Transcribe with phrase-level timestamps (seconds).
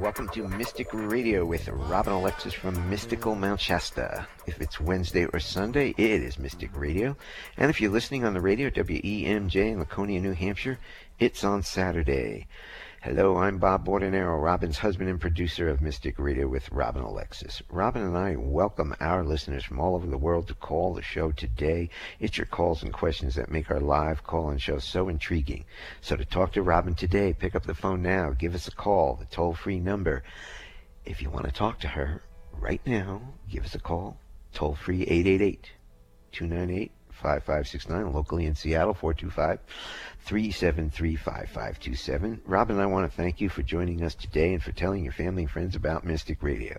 [0.00, 4.28] Welcome to Mystic Radio with Robin Alexis from Mystical Mount Shasta.
[4.46, 7.16] If it's Wednesday or Sunday, it is Mystic Radio.
[7.56, 10.78] And if you're listening on the radio, WEMJ in Laconia, New Hampshire,
[11.18, 12.46] it's on Saturday.
[13.02, 17.62] Hello, I'm Bob Bordenero, Robin's husband and producer of Mystic Radio with Robin Alexis.
[17.70, 21.30] Robin and I welcome our listeners from all over the world to call the show
[21.30, 21.90] today.
[22.18, 25.66] It's your calls and questions that make our live call-in show so intriguing.
[26.00, 29.14] So to talk to Robin today, pick up the phone now, give us a call,
[29.14, 30.24] the toll-free number.
[31.04, 32.22] If you want to talk to her
[32.58, 34.18] right now, give us a call,
[34.52, 35.70] toll-free 888
[36.32, 39.60] 298 5569 locally in Seattle 425
[40.26, 42.40] 373 5527.
[42.46, 45.44] Robin, I want to thank you for joining us today and for telling your family
[45.44, 46.76] and friends about Mystic Radio.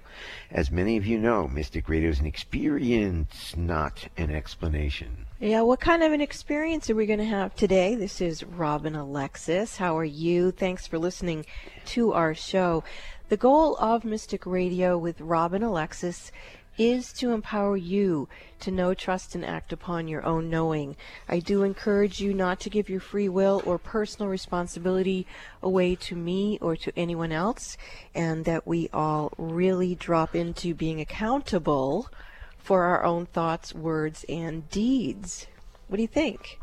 [0.51, 5.25] As many of you know, Mystic Radio is an experience, not an explanation.
[5.39, 7.95] Yeah, what kind of an experience are we going to have today?
[7.95, 9.77] This is Robin Alexis.
[9.77, 10.51] How are you?
[10.51, 11.45] Thanks for listening
[11.85, 12.83] to our show.
[13.29, 16.33] The goal of Mystic Radio with Robin Alexis
[16.77, 18.27] is to empower you
[18.59, 20.95] to know, trust, and act upon your own knowing.
[21.27, 25.27] I do encourage you not to give your free will or personal responsibility
[25.61, 27.77] away to me or to anyone else,
[28.15, 32.09] and that we all really drop into being accountable
[32.57, 35.47] for our own thoughts, words, and deeds.
[35.87, 36.59] What do you think?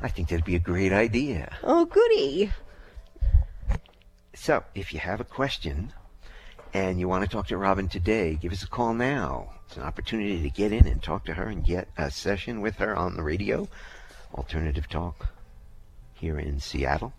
[0.00, 1.56] I think that'd be a great idea.
[1.62, 2.52] Oh, goody.
[4.34, 5.92] So, if you have a question
[6.76, 9.54] and you want to talk to Robin today, give us a call now.
[9.66, 12.76] It's an opportunity to get in and talk to her and get a session with
[12.76, 13.66] her on the radio,
[14.34, 15.28] Alternative Talk,
[16.12, 17.14] here in Seattle.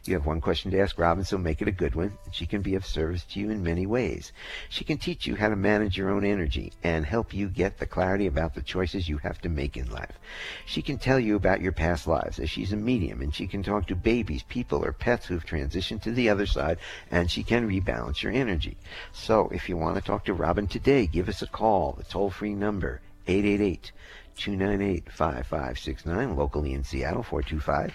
[0.05, 2.17] you have one question to ask Robin, so make it a good one.
[2.31, 4.31] She can be of service to you in many ways.
[4.69, 7.85] She can teach you how to manage your own energy and help you get the
[7.85, 10.19] clarity about the choices you have to make in life.
[10.65, 13.63] She can tell you about your past lives as she's a medium and she can
[13.63, 16.77] talk to babies, people, or pets who've transitioned to the other side
[17.09, 18.77] and she can rebalance your energy.
[19.11, 21.93] So if you want to talk to Robin today, give us a call.
[21.93, 23.91] The toll-free number, 888
[24.37, 27.93] 298 5569, locally in Seattle, 425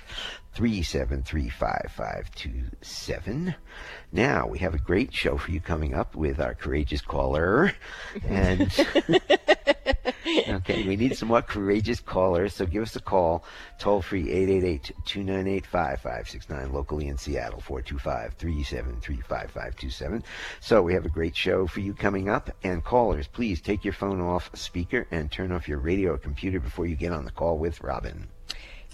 [0.56, 3.55] 373 5527.
[4.11, 7.75] Now, we have a great show for you coming up with our courageous caller.
[8.27, 8.62] And,
[10.49, 13.45] okay, we need some more courageous callers, so give us a call,
[13.78, 20.25] toll free 888 298 5569, locally in Seattle, 425 373 5527.
[20.61, 22.49] So, we have a great show for you coming up.
[22.62, 26.61] And callers, please take your phone off speaker and turn off your radio or computer
[26.61, 28.28] before you get on the call with Robin.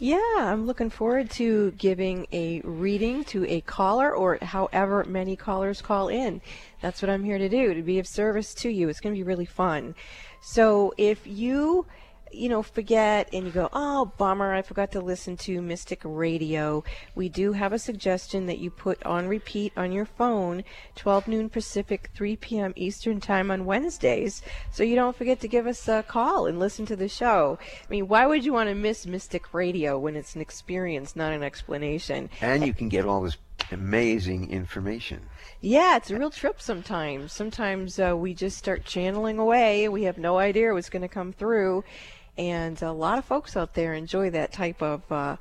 [0.02, 5.80] Yeah, I'm looking forward to giving a reading to a caller or however many callers
[5.80, 6.40] call in.
[6.80, 8.88] That's what I'm here to do, to be of service to you.
[8.88, 9.94] It's going to be really fun.
[10.40, 11.86] So if you
[12.34, 16.84] you know, forget and you go, oh, bummer, I forgot to listen to Mystic Radio,
[17.14, 20.64] we do have a suggestion that you put on repeat on your phone,
[20.96, 22.72] 12 noon Pacific, 3 p.m.
[22.76, 26.86] Eastern Time on Wednesdays, so you don't forget to give us a call and listen
[26.86, 27.58] to the show.
[27.62, 31.32] I mean, why would you want to miss Mystic Radio when it's an experience, not
[31.32, 32.30] an explanation?
[32.40, 33.36] And you can get all this
[33.70, 35.22] amazing information.
[35.60, 37.32] Yeah, it's a real trip sometimes.
[37.32, 39.88] Sometimes uh, we just start channeling away.
[39.88, 41.84] We have no idea what's going to come through
[42.36, 45.36] and a lot of folks out there enjoy that type of uh,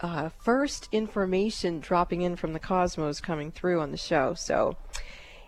[0.00, 4.34] uh, first information dropping in from the cosmos coming through on the show.
[4.34, 4.76] So,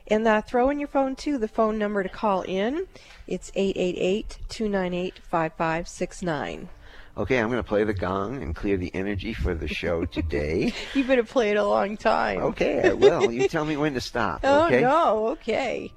[0.07, 2.87] and uh, throw in your phone too the phone number to call in.
[3.27, 6.69] It's 888 298 5569.
[7.17, 10.73] Okay, I'm going to play the gong and clear the energy for the show today.
[10.95, 12.41] You've been playing a long time.
[12.41, 13.31] Okay, I will.
[13.31, 14.41] You tell me when to stop.
[14.45, 14.81] Oh, okay?
[14.81, 15.93] no, okay.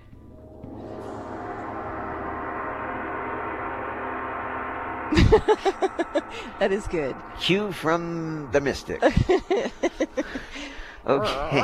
[6.60, 7.16] that is good.
[7.40, 9.04] Cue from the mystic.
[11.06, 11.64] okay.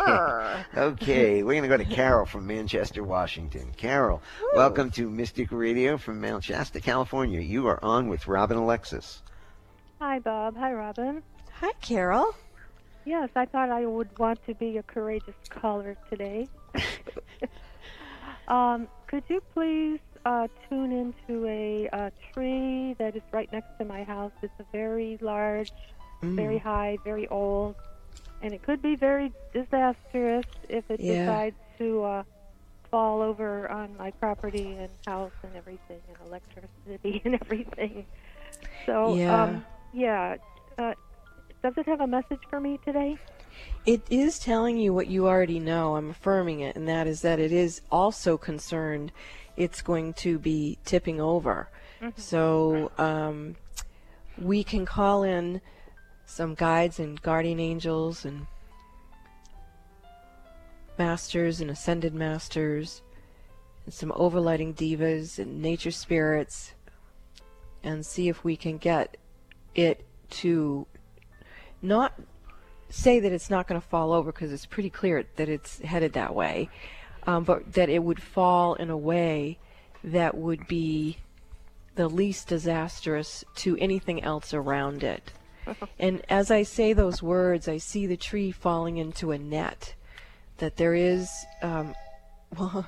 [0.78, 1.44] okay.
[1.44, 3.72] We're going to go to Carol from Manchester, Washington.
[3.76, 4.52] Carol, Ooh.
[4.56, 7.40] welcome to Mystic Radio from Mount Shasta, California.
[7.40, 9.24] You are on with Robin Alexis.
[10.00, 10.56] Hi, Bob.
[10.57, 11.24] Hi, Robin.
[11.54, 12.36] Hi, Carol.
[13.06, 16.48] Yes, I thought I would want to be a courageous caller today.
[18.48, 23.86] um, could you please uh, tune into a, a tree that is right next to
[23.86, 24.31] my house.
[24.42, 25.71] It's a very large,
[26.21, 26.36] mm.
[26.36, 27.75] very high, very old,
[28.42, 31.25] and it could be very disastrous if it yeah.
[31.25, 32.24] decides to uh,
[32.92, 38.06] fall over on my property and house and everything, and electricity and everything.
[38.86, 40.38] So, yeah, um, yeah.
[40.77, 40.94] Uh,
[41.62, 43.18] does it have a message for me today?
[43.86, 45.95] It is telling you what you already know.
[45.95, 49.12] I'm affirming it, and that is that it is also concerned
[49.59, 51.69] it's going to be tipping over.
[52.01, 52.19] Mm-hmm.
[52.19, 53.57] So um,
[54.38, 55.61] we can call in
[56.25, 58.47] some guides and guardian angels and
[60.97, 63.01] masters and ascended masters
[63.85, 66.73] and some overlighting divas and nature spirits
[67.83, 69.17] and see if we can get
[69.75, 70.88] it to
[71.81, 72.13] not
[72.89, 76.13] say that it's not going to fall over because it's pretty clear that it's headed
[76.13, 76.69] that way,
[77.30, 79.60] um, but that it would fall in a way
[80.04, 81.18] that would be
[81.94, 85.31] the least disastrous to anything else around it.
[86.00, 89.94] and as I say those words, I see the tree falling into a net.
[90.58, 91.30] That there is,
[91.62, 91.94] um,
[92.58, 92.88] well,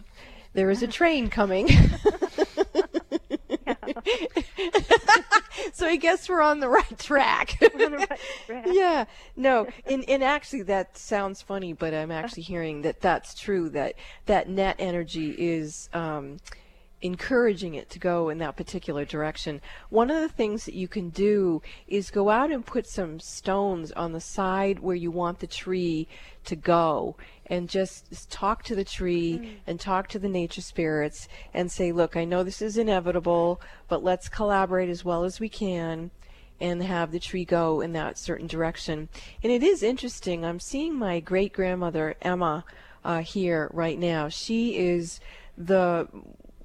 [0.53, 1.69] there is a train coming.
[5.73, 7.57] so I guess we're on the right track.
[7.71, 8.65] The right track.
[8.71, 9.05] yeah,
[9.35, 13.69] no, and and actually that sounds funny, but I'm actually hearing that that's true.
[13.69, 15.89] That that net energy is.
[15.93, 16.37] Um,
[17.03, 19.59] encouraging it to go in that particular direction.
[19.89, 23.91] One of the things that you can do is go out and put some stones
[23.93, 26.07] on the side where you want the tree
[26.45, 27.15] to go
[27.51, 32.15] and just talk to the tree and talk to the nature spirits and say, look,
[32.15, 33.59] I know this is inevitable,
[33.89, 36.11] but let's collaborate as well as we can
[36.61, 39.09] and have the tree go in that certain direction.
[39.43, 40.45] And it is interesting.
[40.45, 42.63] I'm seeing my great grandmother Emma
[43.03, 44.29] uh, here right now.
[44.29, 45.19] She is
[45.57, 46.07] the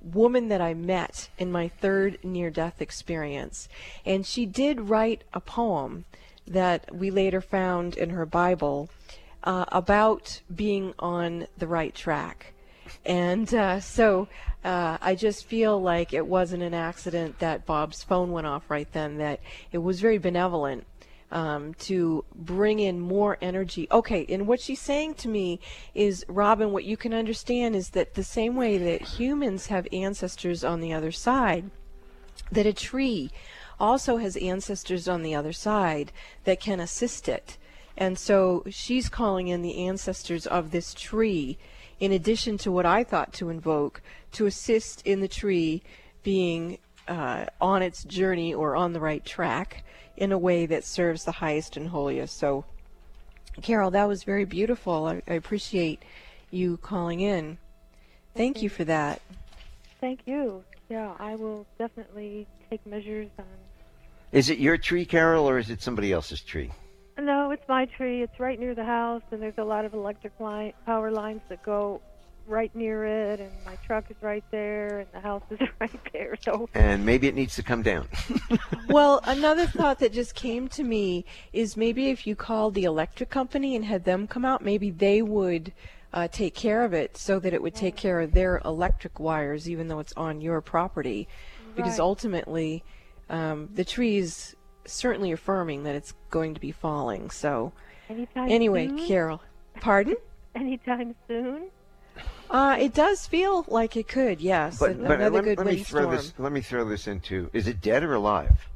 [0.01, 3.69] woman that I met in my third near death experience.
[4.05, 6.05] And she did write a poem
[6.47, 8.89] that we later found in her Bible
[9.47, 12.53] uh, about being on the right track.
[13.05, 14.29] And uh, so
[14.65, 18.93] uh, I just feel like it wasn't an accident that Bob's phone went off right
[18.93, 19.41] then, that
[19.73, 20.85] it was very benevolent
[21.31, 23.87] um, to bring in more energy.
[23.91, 25.61] Okay, and what she's saying to me
[25.95, 30.65] is, Robin, what you can understand is that the same way that humans have ancestors
[30.65, 31.71] on the other side,
[32.51, 33.31] that a tree
[33.79, 36.13] also has ancestors on the other side
[36.45, 37.57] that can assist it.
[37.97, 41.59] And so she's calling in the ancestors of this tree,
[41.99, 44.03] in addition to what I thought to invoke,
[44.33, 45.83] to assist in the tree
[46.23, 46.79] being
[47.09, 49.85] uh, on its journey or on the right track
[50.17, 52.37] in a way that serves the highest and holiest.
[52.37, 52.65] So,
[53.63, 55.07] Carol, that was very beautiful.
[55.07, 56.03] I, I appreciate
[56.51, 57.59] you calling in.
[58.35, 59.23] Thank you for that.
[60.01, 60.63] Thank you.
[60.91, 63.45] Yeah, I will definitely take measures on.
[64.33, 66.71] Is it your tree, Carol, or is it somebody else's tree?
[67.19, 68.23] No, it's my tree.
[68.23, 71.63] It's right near the house, and there's a lot of electric line, power lines that
[71.63, 72.01] go
[72.47, 76.37] right near it, and my truck is right there, and the house is right there.
[76.45, 78.09] So And maybe it needs to come down.
[78.89, 83.31] Well, another thought that just came to me is maybe if you called the electric
[83.31, 85.73] company and had them come out, maybe they would
[86.13, 89.69] uh, take care of it so that it would take care of their electric wires,
[89.69, 91.29] even though it's on your property.
[91.75, 92.05] Because Right.
[92.05, 92.85] ultimately,
[93.29, 94.55] um, the tree is
[94.87, 97.31] certainly affirming that it's going to be falling.
[97.31, 97.73] So,
[98.09, 99.43] anytime anyway, soon, Carol,
[99.81, 100.17] pardon?
[100.55, 101.71] anytime soon.
[102.49, 104.79] Uh, it does feel like it could, yes.
[104.79, 106.17] But, but another let, good let me throw windstorm.
[106.17, 106.35] this.
[106.39, 107.51] Let me throw this into.
[107.53, 108.69] Is it dead or alive?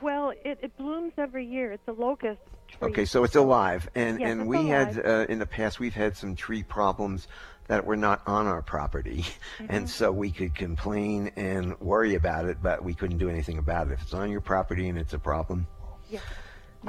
[0.00, 1.72] Well, it, it blooms every year.
[1.72, 2.88] It's a locust tree.
[2.88, 5.94] Okay, so it's alive, and Yes, and it's we had uh, in the past we've
[5.94, 7.28] had some tree problems
[7.68, 9.24] that were not on our property,
[9.58, 9.66] Mm-hmm.
[9.68, 13.88] and so we could complain and worry about it, but we couldn't do anything about
[13.88, 13.92] it.
[13.94, 15.66] If it's on your property and it's a problem,
[16.10, 16.20] Yeah.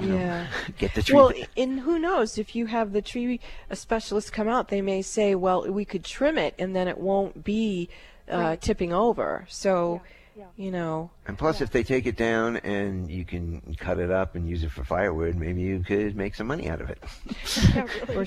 [0.01, 0.47] Yeah.
[0.79, 1.15] get the tree.
[1.15, 1.45] Well, down.
[1.55, 3.39] and who knows if you have the tree
[3.69, 6.97] a specialist come out, they may say, well, we could trim it and then it
[6.97, 7.89] won't be
[8.31, 8.61] uh, Right.
[8.61, 9.45] tipping over.
[9.49, 10.01] So,
[10.35, 10.45] Yeah.
[10.57, 14.33] you know, And plus, if they take it down and you can cut it up
[14.33, 16.97] and use it for firewood, maybe you could make some money out of it.
[17.75, 18.15] yeah really.
[18.17, 18.25] or,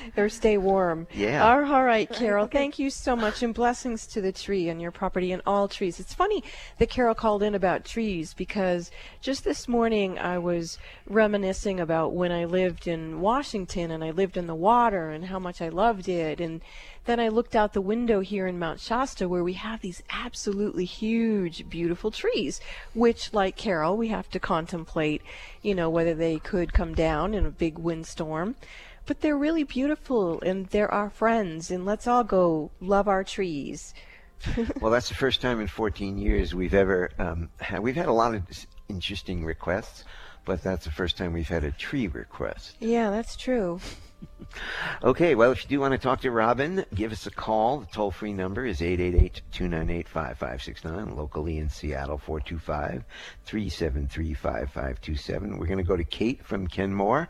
[0.16, 1.06] or stay warm.
[1.12, 1.46] Yeah.
[1.46, 2.44] All all right, Carol.
[2.44, 2.58] okay.
[2.58, 6.00] Thank you so much, and blessings to the tree and your property and all trees.
[6.00, 6.42] It's funny
[6.78, 12.32] that Carol called in about trees because just this morning I was reminiscing about when
[12.32, 16.08] I lived in Washington and I lived in the water and how much I loved
[16.08, 16.40] it.
[16.40, 16.60] And
[17.04, 20.84] then I looked out the window here in Mount Shasta where we have these absolutely
[20.84, 22.60] huge, beautiful trees,
[22.94, 25.22] which, like Carol, we have to contemplate,
[25.62, 28.56] you know, whether they could come down in a big windstorm
[29.06, 33.94] but they're really beautiful and they're our friends and let's all go love our trees
[34.80, 37.48] well, that's the first time in 14 years we've ever um,
[37.80, 38.42] we've had a lot of
[38.88, 40.04] interesting requests,
[40.44, 42.76] but that's the first time we've had a tree request.
[42.80, 43.80] yeah that's true
[45.02, 47.80] Okay, well, if you do want to talk to Robin, give us a call.
[47.80, 53.04] The toll free number is 888 298 5569, locally in Seattle, 425
[53.44, 55.58] 373 5527.
[55.58, 57.28] We're going to go to Kate from Kenmore.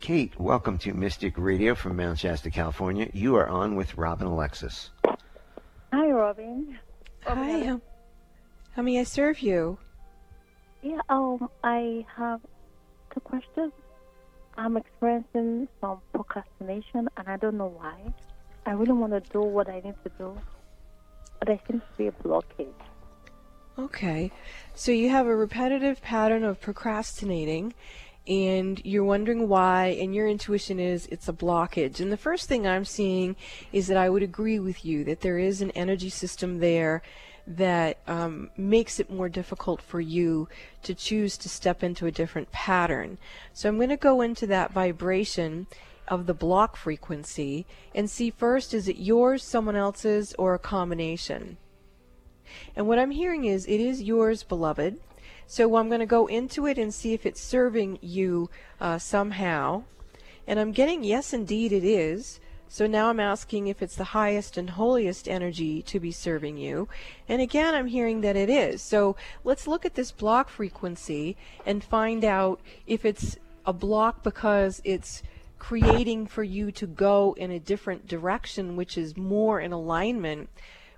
[0.00, 3.08] Kate, welcome to Mystic Radio from Mount Shasta, California.
[3.12, 4.90] You are on with Robin Alexis.
[5.92, 6.78] Hi, Robin.
[7.24, 7.64] Hi.
[7.64, 7.80] How,
[8.72, 9.78] how may I serve you?
[10.82, 12.40] Yeah, um, I have
[13.12, 13.72] two questions.
[14.58, 18.12] I'm experiencing some procrastination, and I don't know why.
[18.64, 20.38] I really want to do what I need to do,
[21.38, 22.72] but there seems to be a blockage.
[23.78, 24.32] Okay.
[24.74, 27.74] So you have a repetitive pattern of procrastinating
[28.26, 32.00] and you're wondering why and your intuition is it's a blockage.
[32.00, 33.36] And the first thing I'm seeing
[33.72, 37.02] is that I would agree with you that there is an energy system there
[37.46, 40.48] that um, makes it more difficult for you
[40.82, 43.18] to choose to step into a different pattern.
[43.52, 45.66] So I'm going to go into that vibration
[46.08, 51.56] of the block frequency and see first is it yours, someone else's, or a combination.
[52.74, 55.00] And what I'm hearing is it is yours, beloved.
[55.46, 58.50] So I'm going to go into it and see if it's serving you
[58.80, 59.84] uh, somehow.
[60.46, 62.40] And I'm getting yes, indeed, it is.
[62.68, 66.88] So now I'm asking if it's the highest and holiest energy to be serving you.
[67.28, 68.82] And again, I'm hearing that it is.
[68.82, 74.80] So let's look at this block frequency and find out if it's a block because
[74.84, 75.22] it's
[75.58, 80.48] creating for you to go in a different direction, which is more in alignment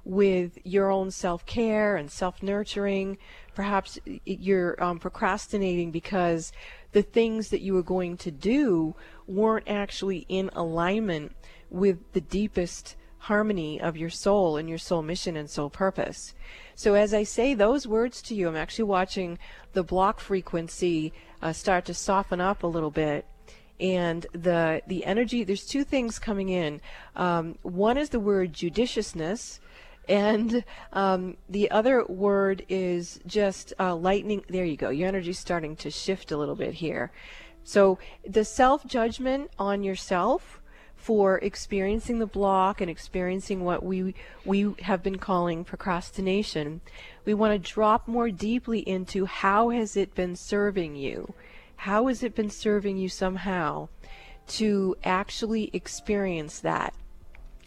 [0.05, 3.19] with your own self care and self nurturing.
[3.55, 6.53] Perhaps you're um, procrastinating because
[6.93, 8.95] the things that you were going to do
[9.27, 11.35] weren't actually in alignment
[11.71, 16.35] with the deepest harmony of your soul and your soul mission and soul purpose.
[16.75, 19.39] So as I say those words to you, I'm actually watching
[19.73, 23.27] the block frequency uh, start to soften up a little bit
[23.81, 26.81] and the the energy there's two things coming in
[27.15, 29.61] um, one is the word judiciousness
[30.09, 34.43] and um, the other word is just uh, lightning.
[34.49, 34.89] There you go.
[34.89, 37.13] Your energy's starting to shift a little bit here.
[37.63, 40.61] So the self judgment on yourself
[40.99, 44.15] for experiencing the block and experiencing what we
[44.45, 46.81] we have been calling procrastination.
[47.25, 51.33] We want to drop more deeply into how has it been serving you?
[51.77, 53.89] How has it been serving you somehow
[54.49, 56.95] to actually experience that?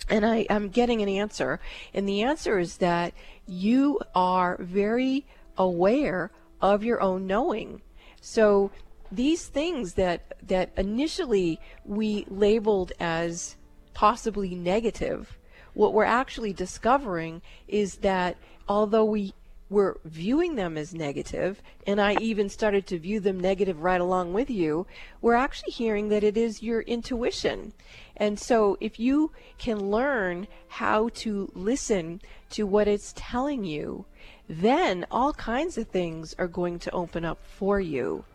[0.09, 1.59] and I, am getting an answer.
[1.93, 3.13] And the answer is that
[3.47, 5.25] you are very
[5.57, 7.81] aware of your own knowing.
[8.19, 8.71] So
[9.11, 13.57] these things that that initially we labeled as
[13.93, 15.37] possibly negative,
[15.73, 18.37] what we're actually discovering is that
[18.67, 19.33] although we
[19.69, 24.33] were viewing them as negative, and I even started to view them negative right along
[24.33, 24.85] with you,
[25.21, 27.71] we're actually hearing that it is your intuition.
[28.17, 34.05] And so if you can learn how to listen to what it's telling you,
[34.49, 38.25] then all kinds of things are going to open up for you.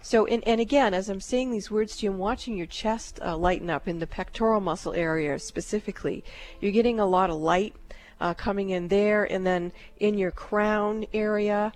[0.00, 3.18] So, and, and again, as I'm saying these words to you, I'm watching your chest
[3.22, 6.24] uh, lighten up in the pectoral muscle area specifically.
[6.60, 7.74] You're getting a lot of light
[8.20, 11.72] uh, coming in there, and then in your crown area,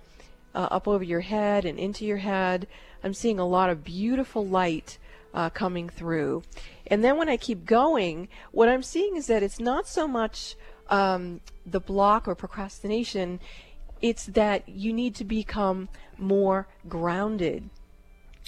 [0.55, 2.67] uh, up over your head and into your head.
[3.03, 4.97] I'm seeing a lot of beautiful light
[5.33, 6.43] uh, coming through.
[6.87, 10.55] And then when I keep going, what I'm seeing is that it's not so much
[10.89, 13.39] um, the block or procrastination,
[14.01, 17.69] it's that you need to become more grounded.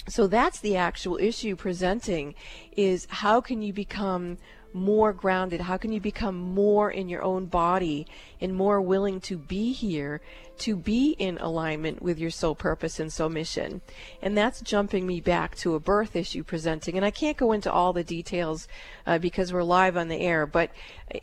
[0.08, 2.34] So that's the actual issue presenting
[2.76, 4.38] is how can you become
[4.76, 5.62] more grounded?
[5.62, 8.06] How can you become more in your own body
[8.40, 10.20] and more willing to be here,
[10.58, 13.80] to be in alignment with your soul purpose and soul mission?
[14.20, 16.96] And that's jumping me back to a birth issue presenting.
[16.96, 18.68] And I can't go into all the details
[19.06, 20.70] uh, because we're live on the air, but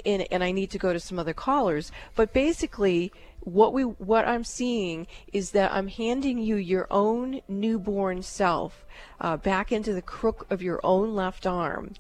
[0.05, 1.91] and, and I need to go to some other callers.
[2.15, 3.11] But basically,
[3.45, 8.85] what we what I'm seeing is that I'm handing you your own newborn self
[9.19, 11.93] uh, back into the crook of your own left arm,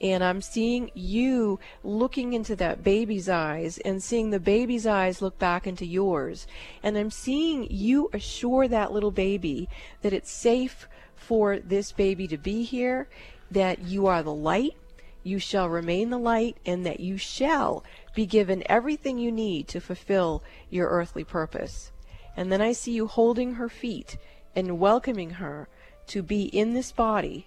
[0.00, 5.38] and I'm seeing you looking into that baby's eyes and seeing the baby's eyes look
[5.38, 6.46] back into yours,
[6.82, 9.68] and I'm seeing you assure that little baby
[10.02, 13.08] that it's safe for this baby to be here,
[13.50, 14.74] that you are the light
[15.22, 19.80] you shall remain the light, and that you shall be given everything you need to
[19.80, 21.92] fulfill your earthly purpose.
[22.36, 24.16] And then I see you holding her feet
[24.54, 25.68] and welcoming her
[26.08, 27.46] to be in this body.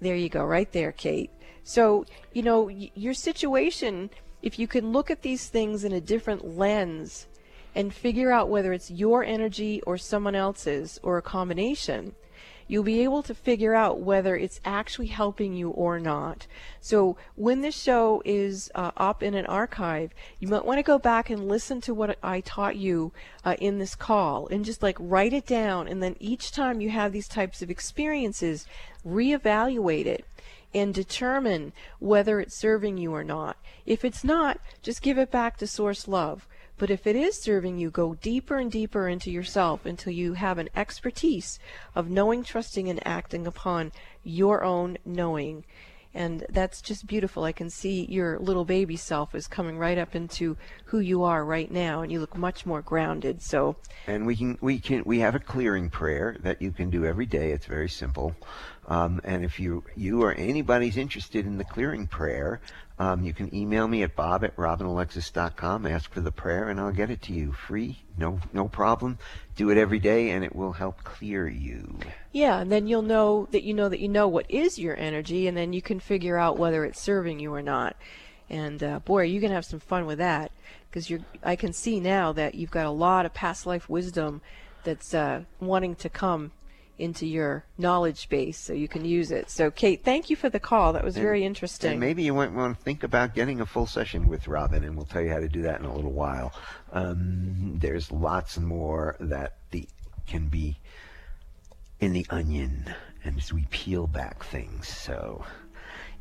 [0.00, 1.30] There you go, right there, Kate.
[1.62, 4.10] So, you know, your situation,
[4.42, 7.26] if you can look at these things in a different lens
[7.74, 12.14] and figure out whether it's your energy or someone else's or a combination,
[12.66, 16.46] you'll be able to figure out whether it's actually helping you or not.
[16.80, 20.98] So when this show is uh, up in an archive, you might want to go
[20.98, 23.12] back and listen to what I taught you
[23.44, 25.88] uh, in this call and just like write it down.
[25.88, 28.66] And then each time you have these types of experiences,
[29.06, 30.24] reevaluate it
[30.74, 33.56] and determine whether it's serving you or not.
[33.86, 36.48] If it's not, just give it back to Source Love.
[36.84, 40.58] But if it is serving you, go deeper and deeper into yourself until you have
[40.58, 41.58] an expertise
[41.94, 43.90] of knowing, trusting, and acting upon
[44.22, 45.64] your own knowing
[46.14, 47.42] and that's just beautiful.
[47.42, 51.44] I can see your little baby self is coming right up into who you are
[51.44, 53.42] right now, and you look much more grounded.
[53.42, 53.76] So,
[54.06, 57.26] and we can we can we have a clearing prayer that you can do every
[57.26, 57.50] day.
[57.50, 58.36] It's very simple,
[58.86, 62.60] um, and if you you or anybody's interested in the clearing prayer,
[62.98, 66.92] um, you can email me at bob at robinalexis.com, ask for the prayer, and I'll
[66.92, 69.18] get it to you free, no no problem.
[69.56, 71.98] Do it every day, and it will help clear you.
[72.32, 75.48] Yeah, and then you'll know that you know that you know what is your energy,
[75.48, 77.96] and then you can figure out whether it's serving you or not.
[78.50, 80.52] And uh, boy, you can have some fun with that
[80.90, 81.20] because you're.
[81.42, 84.42] I can see now that you've got a lot of past life wisdom
[84.84, 86.52] that's uh, wanting to come
[86.98, 89.50] into your knowledge base so you can use it.
[89.50, 90.92] So, Kate, thank you for the call.
[90.92, 91.92] That was and, very interesting.
[91.92, 94.96] And maybe you might want to think about getting a full session with Robin, and
[94.96, 96.52] we'll tell you how to do that in a little while.
[96.92, 99.88] Um, there's lots more that the
[100.26, 100.78] can be
[102.00, 104.88] in the onion, and as we peel back things.
[104.88, 105.44] So,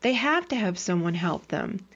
[0.00, 1.86] They have to have someone help them.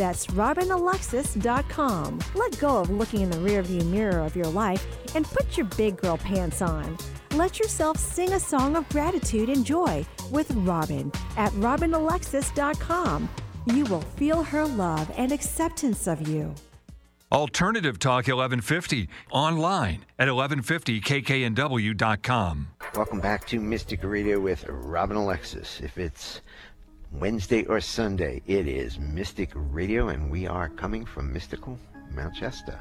[0.00, 2.20] That's robinalexis.com.
[2.34, 5.98] Let go of looking in the rearview mirror of your life and put your big
[5.98, 6.96] girl pants on.
[7.32, 13.28] Let yourself sing a song of gratitude and joy with Robin at robinalexis.com.
[13.66, 16.54] You will feel her love and acceptance of you.
[17.30, 22.68] Alternative Talk 1150 online at 1150kknw.com.
[22.96, 25.82] Welcome back to Mystic Radio with Robin Alexis.
[25.82, 26.40] If it's
[27.12, 31.76] Wednesday or Sunday, it is Mystic Radio, and we are coming from Mystical
[32.32, 32.78] Shasta.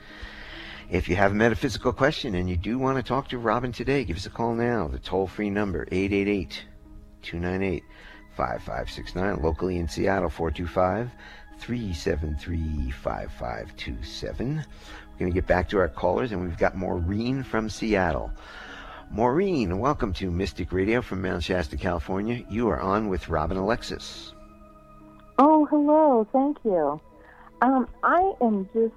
[0.90, 4.02] If you have a metaphysical question and you do want to talk to Robin today,
[4.02, 4.88] give us a call now.
[4.88, 6.64] The toll free number, 888
[7.22, 7.84] 298
[8.36, 9.40] 5569.
[9.40, 11.12] Locally in Seattle, 425
[11.60, 14.56] 373 5527.
[14.56, 14.64] We're
[15.16, 18.32] going to get back to our callers, and we've got Maureen from Seattle.
[19.12, 22.44] Maureen, welcome to Mystic Radio from Mount Shasta, California.
[22.50, 24.34] You are on with Robin Alexis.
[25.38, 26.26] Oh, hello.
[26.32, 27.00] Thank you.
[27.62, 28.94] Um, I am just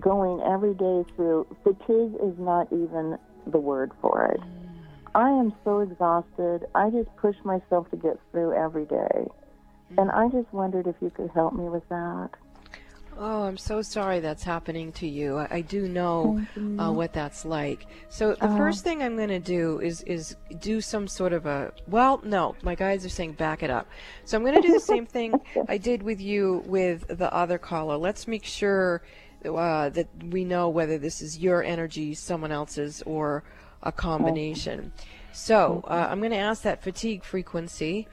[0.00, 4.40] going every day through fatigue is not even the word for it.
[5.14, 6.66] I am so exhausted.
[6.74, 9.26] I just push myself to get through every day.
[9.98, 12.30] And I just wondered if you could help me with that.
[13.18, 15.36] Oh, I'm so sorry that's happening to you.
[15.36, 17.86] I, I do know uh, what that's like.
[18.08, 21.44] So the Uh, first thing I'm going to do is is do some sort of
[21.44, 23.86] a well, no, my guys are saying back it up.
[24.24, 25.34] So I'm going to do the same thing
[25.68, 27.98] I did with you with the other caller.
[27.98, 29.02] Let's make sure
[29.44, 33.44] uh, that we know whether this is your energy, someone else's, or
[33.82, 34.92] a combination.
[35.32, 38.06] So uh, I'm going to ask that fatigue frequency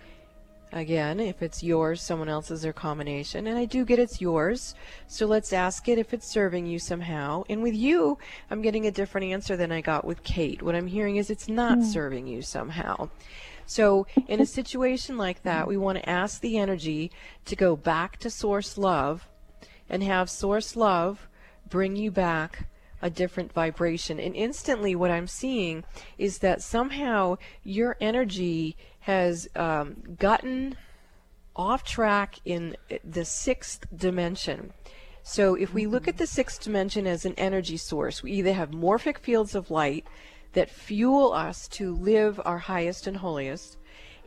[0.71, 3.47] again if it's yours someone else's or combination.
[3.47, 4.75] And i do get it's yours
[5.07, 7.43] so let's ask it if it's serving you somehow.
[7.49, 8.17] And with you
[8.49, 10.61] i'm getting a different answer than i got with kate.
[10.61, 13.09] What i'm hearing is it's not serving you somehow.
[13.65, 17.11] So in a situation like that we want to ask the energy
[17.45, 19.28] to go back to source love
[19.89, 21.27] and have source love
[21.69, 22.67] bring you back
[23.01, 24.19] a different vibration.
[24.19, 25.83] And instantly, what I'm seeing
[26.17, 30.75] is that somehow your energy has um, gotten
[31.55, 34.73] off track in the sixth dimension.
[35.23, 38.71] So, if we look at the sixth dimension as an energy source, we either have
[38.71, 40.05] morphic fields of light
[40.53, 43.77] that fuel us to live our highest and holiest,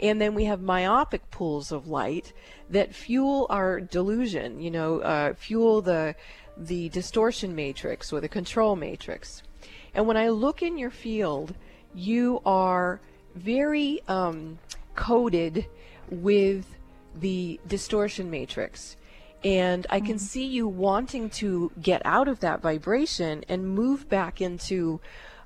[0.03, 2.33] and then we have myopic pools of light
[2.69, 6.15] that fuel our delusion, you know, uh, fuel the
[6.59, 9.43] the distortion matrix or the control matrix.
[9.95, 11.55] And when I look in your field,
[11.95, 13.01] you are
[13.35, 14.59] very um,
[14.95, 15.67] coded
[16.11, 16.67] with
[17.15, 18.97] the distortion matrix.
[19.45, 24.41] And I can see you wanting to get out of that vibration and move back
[24.41, 25.01] into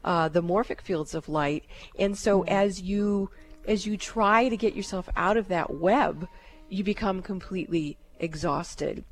[0.04, 1.64] uh, the morphic fields of light.
[1.98, 3.30] And so as you
[3.66, 6.28] as you try to get yourself out of that web,
[6.68, 9.04] you become completely exhausted.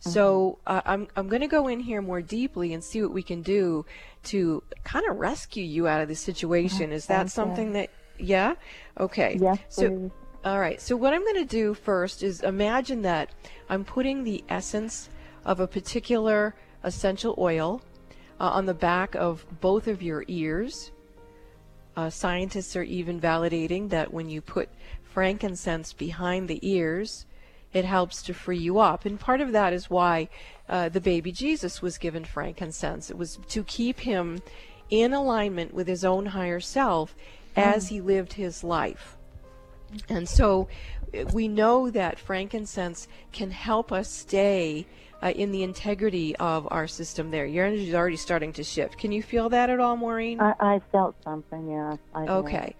[0.00, 3.22] So uh, I'm I'm going to go in here more deeply and see what we
[3.22, 3.84] can do
[4.24, 6.92] to kind of rescue you out of this situation.
[6.92, 8.54] Is that something that yeah?
[9.00, 9.36] Okay.
[9.40, 10.10] Yes, So please.
[10.44, 10.80] all right.
[10.80, 13.30] So what I'm going to do first is imagine that
[13.68, 15.08] I'm putting the essence
[15.44, 17.82] of a particular essential oil
[18.38, 20.92] uh, on the back of both of your ears.
[21.98, 24.68] Uh, scientists are even validating that when you put
[25.02, 27.26] frankincense behind the ears,
[27.72, 29.04] it helps to free you up.
[29.04, 30.28] And part of that is why
[30.68, 33.10] uh, the baby Jesus was given frankincense.
[33.10, 34.40] It was to keep him
[34.90, 37.16] in alignment with his own higher self
[37.56, 39.16] as he lived his life.
[40.08, 40.68] And so
[41.12, 44.86] uh, we know that frankincense can help us stay
[45.22, 47.46] uh, in the integrity of our system there.
[47.46, 48.98] Your energy is already starting to shift.
[48.98, 50.40] Can you feel that at all, Maureen?
[50.40, 51.96] I, I felt something, yeah.
[52.14, 52.26] I.
[52.26, 52.76] Okay.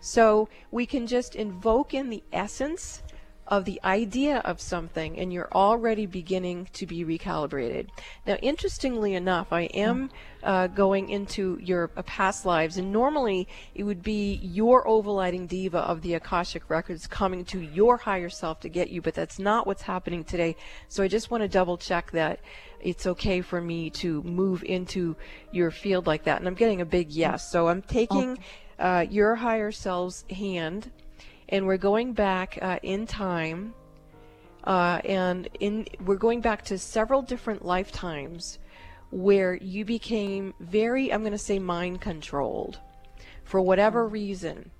[0.00, 3.02] So we can just invoke in the essence
[3.48, 7.88] of the idea of something, and you're already beginning to be recalibrated.
[8.26, 10.10] Now, interestingly enough, I am
[10.42, 15.78] uh, going into your uh, past lives, and normally it would be your overlighting diva
[15.78, 19.66] of the Akashic records coming to your higher self to get you, but that's not
[19.66, 20.56] what's happening today.
[20.88, 22.40] So I just want to double check that
[22.80, 25.16] it's okay for me to move into
[25.50, 26.38] your field like that.
[26.38, 27.50] And I'm getting a big yes.
[27.50, 28.38] So I'm taking
[28.78, 30.90] uh, your higher self's hand
[31.48, 33.74] and we're going back uh, in time
[34.64, 38.58] uh, and in we're going back to several different lifetimes
[39.10, 42.78] where you became very i'm going to say mind controlled
[43.44, 44.70] for whatever reason.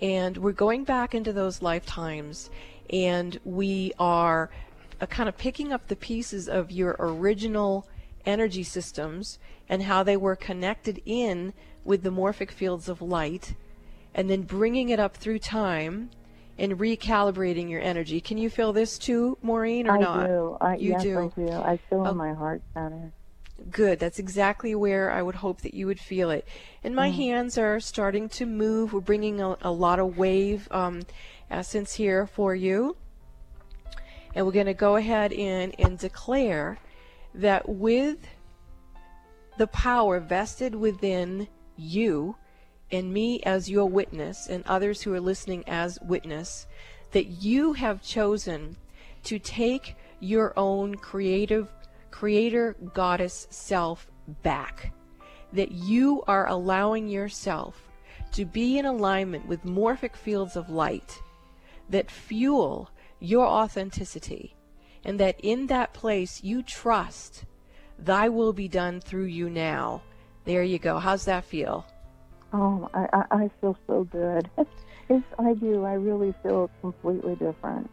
[0.00, 2.50] And we're going back into those lifetimes
[2.90, 4.50] and we are
[5.00, 7.86] uh, kind of picking up the pieces of your original
[8.24, 11.52] energy systems and how they were connected in
[11.84, 13.54] with the morphic fields of light
[14.14, 16.10] and then bringing it up through time
[16.58, 18.20] and recalibrating your energy.
[18.20, 20.26] Can you feel this too, Maureen, or I not?
[20.26, 20.56] do.
[20.60, 21.18] I, you yes, do.
[21.18, 21.52] I do.
[21.52, 22.10] I feel Oh.
[22.10, 23.12] in my heart center.
[23.70, 23.98] Good.
[23.98, 26.46] That's exactly where I would hope that you would feel it.
[26.82, 28.92] And my hands are starting to move.
[28.92, 31.02] We're bringing a, a lot of wave um,
[31.50, 32.96] essence here for you.
[34.34, 36.78] And we're going to go ahead and, and declare
[37.34, 38.18] that with
[39.58, 42.36] the power vested within you
[42.90, 46.66] and me as your witness and others who are listening as witness,
[47.12, 48.76] that you have chosen
[49.24, 51.68] to take your own creative
[52.10, 54.10] creator goddess self
[54.42, 54.92] back.
[55.52, 57.88] That you are allowing yourself
[58.32, 61.20] to be in alignment with morphic fields of light
[61.88, 64.54] that fuel your authenticity,
[65.04, 67.44] and that in that place you trust,
[67.98, 70.02] Thy will be done through you now.
[70.44, 70.98] There you go.
[70.98, 71.84] How's that feel?
[72.52, 74.48] Oh, I, I, feel so good.
[75.10, 75.84] Yes, I do.
[75.84, 77.90] I really feel completely different.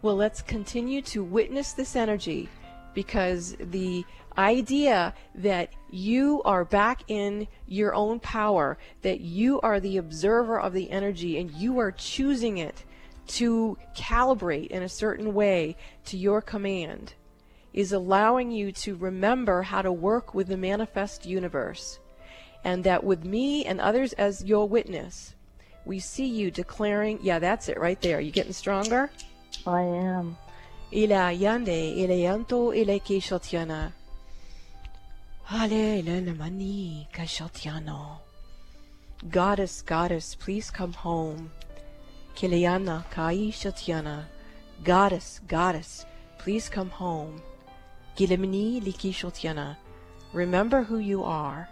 [0.00, 2.48] Well, let's continue to witness this energy
[2.94, 4.04] because the
[4.36, 10.72] idea that you are back in your own power, that you are the observer of
[10.72, 12.84] the energy and you are choosing it
[13.26, 17.14] to calibrate in a certain way to your command,
[17.72, 21.98] is allowing you to remember how to work with the manifest universe.
[22.64, 25.34] And that with me and others as your witness,
[25.84, 28.20] we see you declaring, yeah, that's it right there.
[28.20, 29.10] You getting stronger?
[29.66, 30.36] I am.
[30.92, 33.92] Ila yande, ila yanto, ila kishotiana.
[35.44, 38.18] Hale mani kashotiano.
[39.30, 41.50] Goddess, goddess, please come home.
[42.34, 44.24] Kiliana kai shotiana.
[44.82, 46.06] Goddess, goddess,
[46.38, 47.40] please come home.
[48.16, 49.76] Gilimini liki shotiana.
[50.32, 51.68] Remember who you are.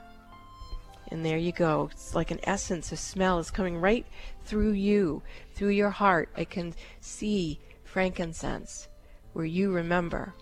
[1.10, 1.88] And there you go.
[1.92, 4.06] It's like an essence, a smell is coming right
[4.44, 5.22] through you,
[5.54, 6.28] through your heart.
[6.36, 8.88] I can see frankincense
[9.32, 10.32] where you remember.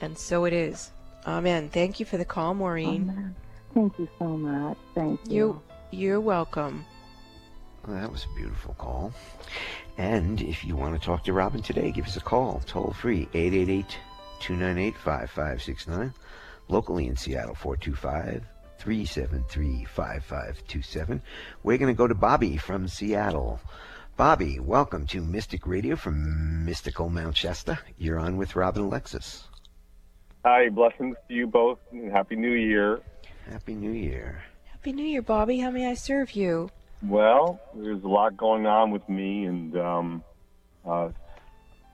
[0.00, 0.92] And so it is.
[1.26, 1.68] Amen.
[1.70, 3.10] Thank you for the call, Maureen.
[3.10, 3.34] Amen.
[3.74, 4.76] Thank you so much.
[4.94, 5.34] Thank you.
[5.34, 6.84] You you're welcome.
[7.86, 9.12] Well, that was a beautiful call.
[9.96, 12.60] And if you want to talk to Robin today, give us a call.
[12.66, 13.96] Toll free 888
[14.40, 16.14] 298 5569.
[16.68, 18.44] Locally in Seattle 425
[18.78, 21.20] 373 5527.
[21.62, 23.60] We're going to go to Bobby from Seattle.
[24.16, 27.80] Bobby, welcome to Mystic Radio from Mystical Mount Shasta.
[27.98, 29.48] You're on with Robin Alexis.
[30.44, 33.00] Hi, blessings to you both, and Happy New Year.
[33.50, 34.42] Happy New Year.
[34.70, 35.58] Happy New Year, Bobby.
[35.58, 36.70] How may I serve you?
[37.02, 40.24] Well, there's a lot going on with me, and um,
[40.86, 41.10] uh,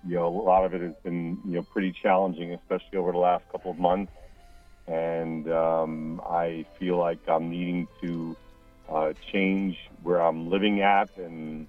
[0.06, 3.18] you know, a lot of it has been you know pretty challenging, especially over the
[3.18, 4.12] last couple of months.
[4.86, 8.36] And um, I feel like I'm needing to
[8.88, 11.66] uh, change where I'm living at, and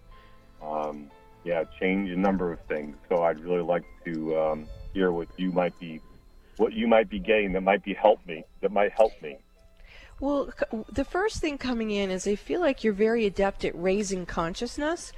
[0.61, 1.09] um,
[1.43, 2.97] yeah, change a number of things.
[3.07, 6.01] So I'd really like to um, hear what you might be,
[6.57, 9.37] what you might be getting that might be help me, that might help me.
[10.19, 10.49] Well,
[10.89, 15.11] the first thing coming in is I feel like you're very adept at raising consciousness,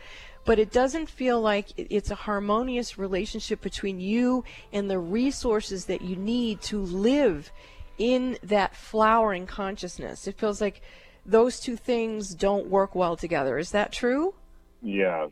[0.44, 6.02] but it doesn't feel like it's a harmonious relationship between you and the resources that
[6.02, 7.52] you need to live
[7.98, 10.28] in that flowering consciousness.
[10.28, 10.82] It feels like
[11.26, 13.58] those two things don't work well together.
[13.58, 14.36] Is that true?
[14.82, 15.28] Yeah.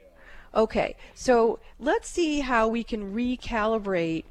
[0.53, 4.23] Okay, so let's see how we can recalibrate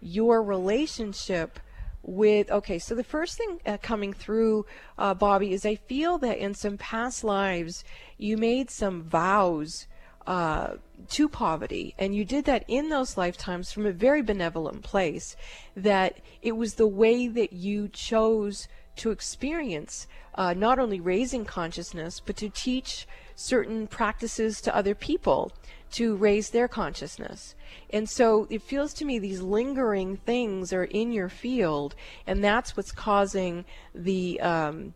[0.00, 1.58] your relationship
[2.02, 2.50] with.
[2.50, 4.64] Okay, so the first thing uh, coming through,
[4.96, 7.84] uh, Bobby, is I feel that in some past lives
[8.16, 9.86] you made some vows
[10.26, 10.74] uh,
[11.10, 15.36] to poverty, and you did that in those lifetimes from a very benevolent place.
[15.76, 22.20] That it was the way that you chose to experience uh, not only raising consciousness,
[22.20, 25.52] but to teach certain practices to other people
[25.92, 27.54] to raise their consciousness.
[27.90, 31.94] And so it feels to me these lingering things are in your field,
[32.26, 34.94] and that's what's causing the um,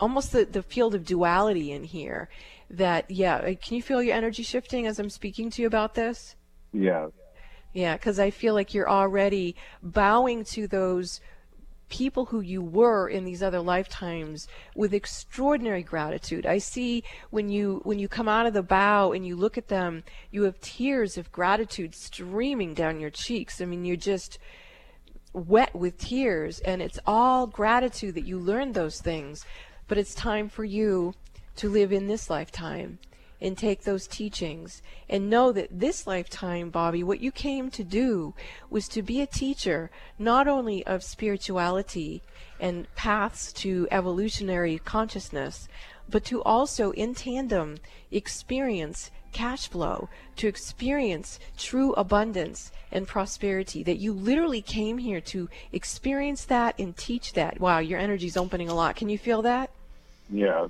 [0.00, 2.28] almost the, the field of duality in here.
[2.72, 5.94] That, yeah, uh, can you feel your energy shifting as I'm speaking to you about
[5.94, 6.36] this?
[6.72, 7.08] Yeah.
[7.74, 11.20] Yeah, because I feel like you're already bowing to those
[11.92, 16.46] people who you were in these other lifetimes with extraordinary gratitude.
[16.46, 19.68] I see when you when you come out of the bow and you look at
[19.68, 23.60] them, you have tears of gratitude streaming down your cheeks.
[23.60, 24.38] I mean, you're just
[25.34, 29.44] wet with tears and it's all gratitude that you learned those things.
[29.86, 31.12] But it's time for you
[31.56, 32.98] to live in this lifetime
[33.40, 38.34] and take those teachings and know that this lifetime, Bobby, what you came to do
[38.70, 42.22] was to be a teacher not only of spirituality
[42.60, 45.68] and paths to evolutionary consciousness,
[46.08, 47.78] but to also, in tandem,
[48.12, 53.82] experience cash flow, to experience true abundance and prosperity.
[53.82, 57.58] That you literally came here to experience that and teach that.
[57.58, 58.94] Wow, your energy's opening a lot.
[58.94, 59.70] Can you feel that?
[60.30, 60.68] Yeah.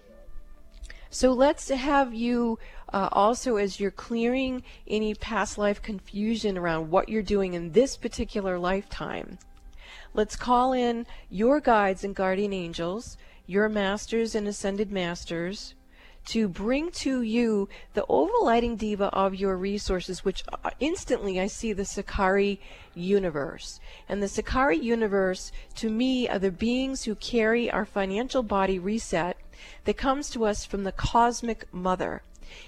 [1.14, 2.58] So let's have you
[2.90, 7.98] uh, also, as you're clearing any past life confusion around what you're doing in this
[7.98, 9.38] particular lifetime,
[10.14, 15.74] let's call in your guides and guardian angels, your masters and ascended masters,
[16.28, 21.74] to bring to you the overlighting diva of your resources, which uh, instantly I see
[21.74, 22.58] the Sakari
[22.94, 23.80] universe.
[24.08, 29.36] And the Sakari universe, to me, are the beings who carry our financial body reset
[29.84, 32.22] that comes to us from the cosmic mother.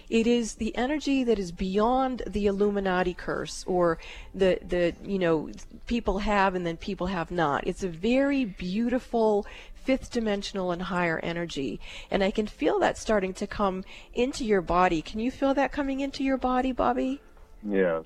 [0.09, 3.99] It is the energy that is beyond the Illuminati curse or
[4.35, 5.51] the the you know
[5.87, 7.67] people have and then people have not.
[7.67, 11.81] It's a very beautiful fifth dimensional and higher energy.
[12.11, 15.03] And I can feel that starting to come into your body.
[15.03, 17.21] Can you feel that coming into your body, Bobby?
[17.63, 18.01] Yeah.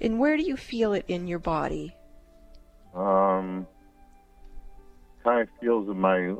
[0.00, 1.96] And where do you feel it in your body?
[2.94, 3.66] Um,
[5.24, 6.34] kind of feels in my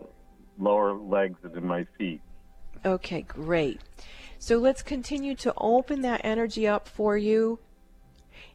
[0.61, 2.21] lower legs and in my feet.
[2.85, 3.81] Okay, great.
[4.39, 7.59] So let's continue to open that energy up for you.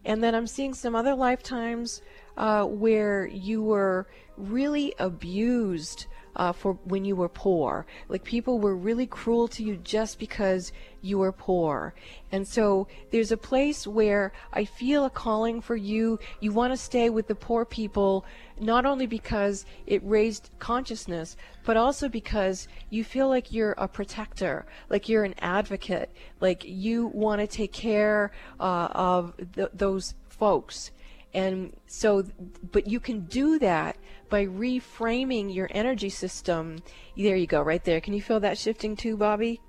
[0.03, 2.01] And then I'm seeing some other lifetimes
[2.37, 7.85] uh, where you were really abused uh, for when you were poor.
[8.09, 10.71] Like people were really cruel to you just because
[11.01, 11.93] you were poor.
[12.31, 16.19] And so there's a place where I feel a calling for you.
[16.39, 18.25] You want to stay with the poor people,
[18.59, 24.65] not only because it raised consciousness, but also because you feel like you're a protector,
[24.89, 30.91] like you're an advocate, like you want to take care uh, of th- those folks.
[31.33, 32.23] And so,
[32.71, 33.97] but you can do that
[34.35, 36.77] by reframing your energy system.
[37.15, 38.01] There you go, right there.
[38.01, 39.61] Can you feel that shifting too, Bobby?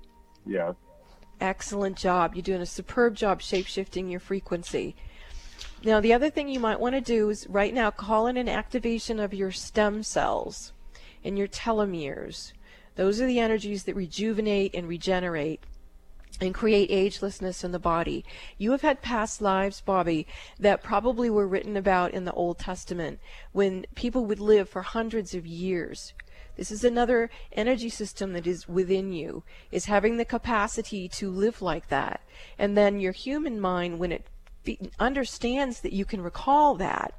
[0.45, 0.73] Yeah.
[1.39, 2.35] Excellent job.
[2.35, 4.93] You're doing a superb job shape shifting your frequency.
[5.85, 8.49] Now, the other thing you might want to do is right now call in an
[8.49, 10.73] activation of your stem cells
[11.23, 12.51] and your telomeres.
[12.95, 15.61] Those are the energies that rejuvenate and regenerate
[16.39, 18.23] and create agelessness in the body.
[18.57, 20.27] You have had past lives, Bobby,
[20.59, 23.19] that probably were written about in the Old Testament
[23.51, 26.13] when people would live for hundreds of years.
[26.55, 31.61] This is another energy system that is within you, is having the capacity to live
[31.61, 32.21] like that.
[32.57, 34.25] And then your human mind, when it
[34.99, 37.13] understands that you can recall that,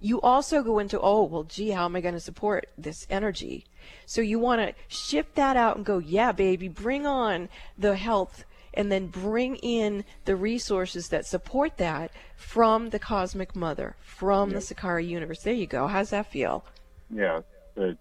[0.00, 3.64] you also go into, oh, well, gee, how am I going to support this energy?
[4.04, 7.48] So you want to shift that out and go, yeah, baby, bring on
[7.78, 8.44] the health
[8.74, 14.60] and then bring in the resources that support that from the cosmic mother, from the
[14.60, 15.42] Sakari universe.
[15.42, 15.86] There you go.
[15.86, 16.64] How's that feel?
[17.10, 17.40] Yeah,
[17.74, 17.98] good.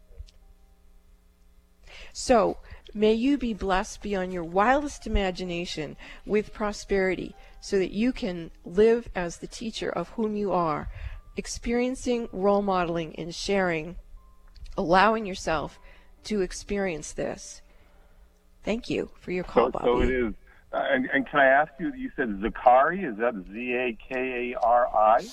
[2.14, 2.58] So,
[2.94, 9.10] may you be blessed beyond your wildest imagination with prosperity so that you can live
[9.16, 10.90] as the teacher of whom you are,
[11.38, 13.98] experiencing, role modeling, and sharing,
[14.78, 15.80] allowing yourself
[16.24, 17.62] to experience this.
[18.64, 19.86] Thank you for your call, so, Bobby.
[19.86, 20.34] So it is
[20.74, 21.94] uh, and, and, can I ask you?
[21.94, 23.10] You said Zakari.
[23.10, 25.28] Is that Z A K A R I?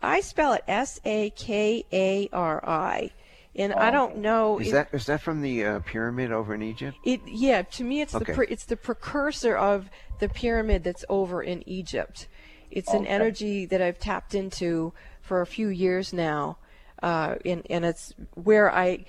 [0.00, 3.10] I spell it S A K A R I,
[3.56, 3.78] and oh.
[3.78, 4.58] I don't know.
[4.58, 6.98] Is that is that from the uh, pyramid over in Egypt?
[7.04, 7.62] It yeah.
[7.62, 8.24] To me, it's okay.
[8.24, 12.28] the pre, it's the precursor of the pyramid that's over in Egypt.
[12.70, 12.98] It's okay.
[12.98, 16.58] an energy that I've tapped into for a few years now,
[17.02, 19.06] uh, and and it's where I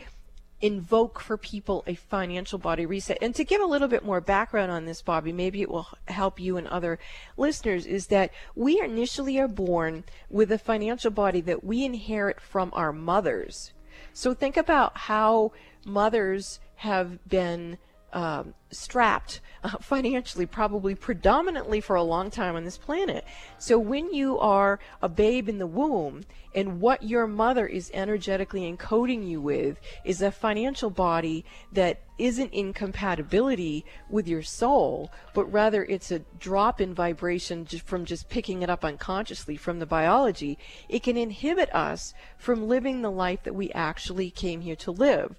[0.62, 3.18] invoke for people a financial body reset.
[3.22, 6.40] And to give a little bit more background on this, Bobby, maybe it will help
[6.40, 7.00] you and other
[7.38, 12.72] listeners, is that we initially are born with a financial body that we inherit from
[12.74, 13.74] our mothers.
[14.14, 15.54] So think about how
[15.86, 17.78] mothers have been
[18.14, 23.26] um, strapped uh, financially, probably predominantly for a long time on this planet.
[23.58, 26.24] So when you are a babe in the womb
[26.56, 32.52] and what your mother is energetically encoding you with is a financial body that isn't
[32.52, 38.30] in compatibility with your soul, but rather it's a drop in vibration just from just
[38.30, 40.58] picking it up unconsciously from the biology,
[40.90, 45.36] it can inhibit us from living the life that we actually came here to live.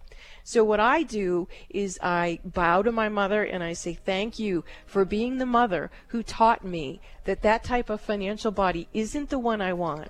[0.51, 4.65] So what I do is I bow to my mother and I say thank you
[4.85, 9.39] for being the mother who taught me that that type of financial body isn't the
[9.39, 10.09] one I want.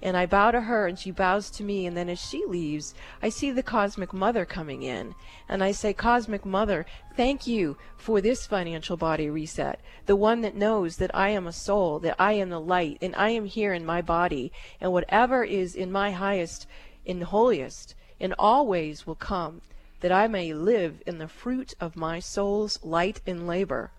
[0.00, 2.94] And I bow to her and she bows to me and then as she leaves,
[3.20, 5.14] I see the cosmic mother coming in
[5.46, 9.78] and I say cosmic mother, thank you for this financial body reset.
[10.06, 13.14] The one that knows that I am a soul, that I am the light and
[13.14, 16.66] I am here in my body and whatever is in my highest
[17.04, 19.60] in holiest in all ways will come
[20.02, 23.92] that I may live in the fruit of my soul's light and labor.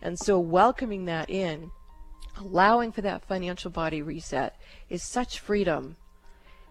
[0.00, 1.70] And so welcoming that in,
[2.38, 4.56] allowing for that financial body reset
[4.88, 5.96] is such freedom.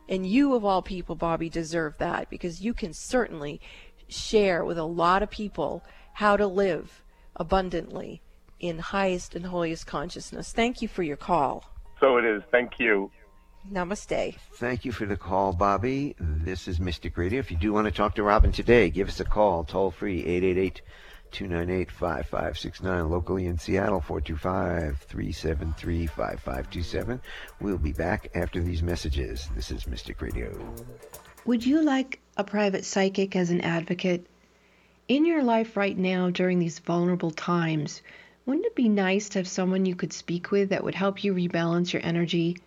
[0.10, 3.62] And you, of all people, Bobby, deserve that because you can certainly
[4.08, 7.04] share with a lot of people how to live
[7.36, 8.22] abundantly
[8.60, 10.52] in highest and holiest consciousness.
[10.52, 11.64] Thank you for your call.
[12.00, 12.42] So it is.
[12.52, 13.12] Thank you.
[13.70, 14.36] Namaste.
[14.54, 16.16] Thank you for the call, Bobby.
[16.20, 17.40] This is Mystic Radio.
[17.40, 20.20] If you do want to talk to Robin today, give us a call, toll free,
[20.22, 20.82] 888
[21.32, 23.10] 298 5569.
[23.10, 27.22] Locally in Seattle, 425 373 5527.
[27.60, 29.48] We'll be back after these messages.
[29.56, 30.52] This is Mystic Radio.
[31.46, 34.26] Would you like a private psychic as an advocate?
[35.08, 38.02] In your life right now, during these vulnerable times,
[38.46, 41.34] Wouldn't it be nice to have someone you could speak with that would help you
[41.34, 42.58] rebalance your energy?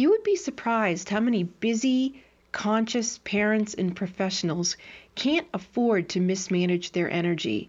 [0.00, 2.22] You would be surprised how many busy,
[2.52, 4.78] conscious parents and professionals
[5.14, 7.68] can't afford to mismanage their energy.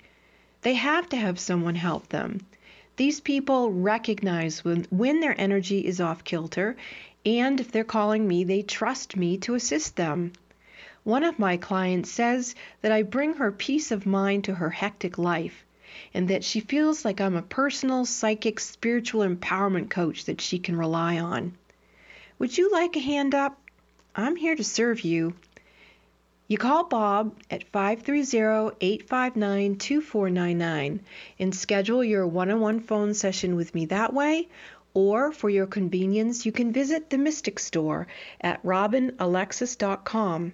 [0.61, 2.39] They have to have someone help them.
[2.95, 6.77] These people recognize when, when their energy is off kilter,
[7.25, 10.31] and if they're calling me, they trust me to assist them.
[11.03, 15.17] One of my clients says that I bring her peace of mind to her hectic
[15.17, 15.65] life,
[16.13, 20.77] and that she feels like I'm a personal, psychic, spiritual empowerment coach that she can
[20.77, 21.57] rely on.
[22.41, 23.61] Would you like a hand up?
[24.15, 25.35] I'm here to serve you.
[26.47, 31.01] You call Bob at 530 859 2499
[31.37, 34.47] and schedule your one on one phone session with me that way.
[34.95, 38.07] Or, for your convenience, you can visit the Mystic Store
[38.41, 40.53] at robinalexis.com.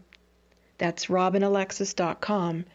[0.78, 2.66] That's robinalexis.com.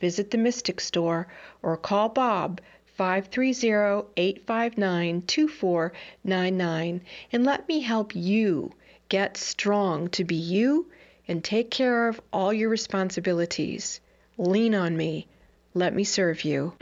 [0.00, 1.28] Visit the Mystic Store
[1.60, 2.62] or call Bob
[3.02, 7.00] 530 859 2499
[7.32, 8.72] and let me help you
[9.08, 10.86] get strong to be you
[11.26, 14.00] and take care of all your responsibilities.
[14.38, 15.26] Lean on me.
[15.74, 16.74] Let me serve you.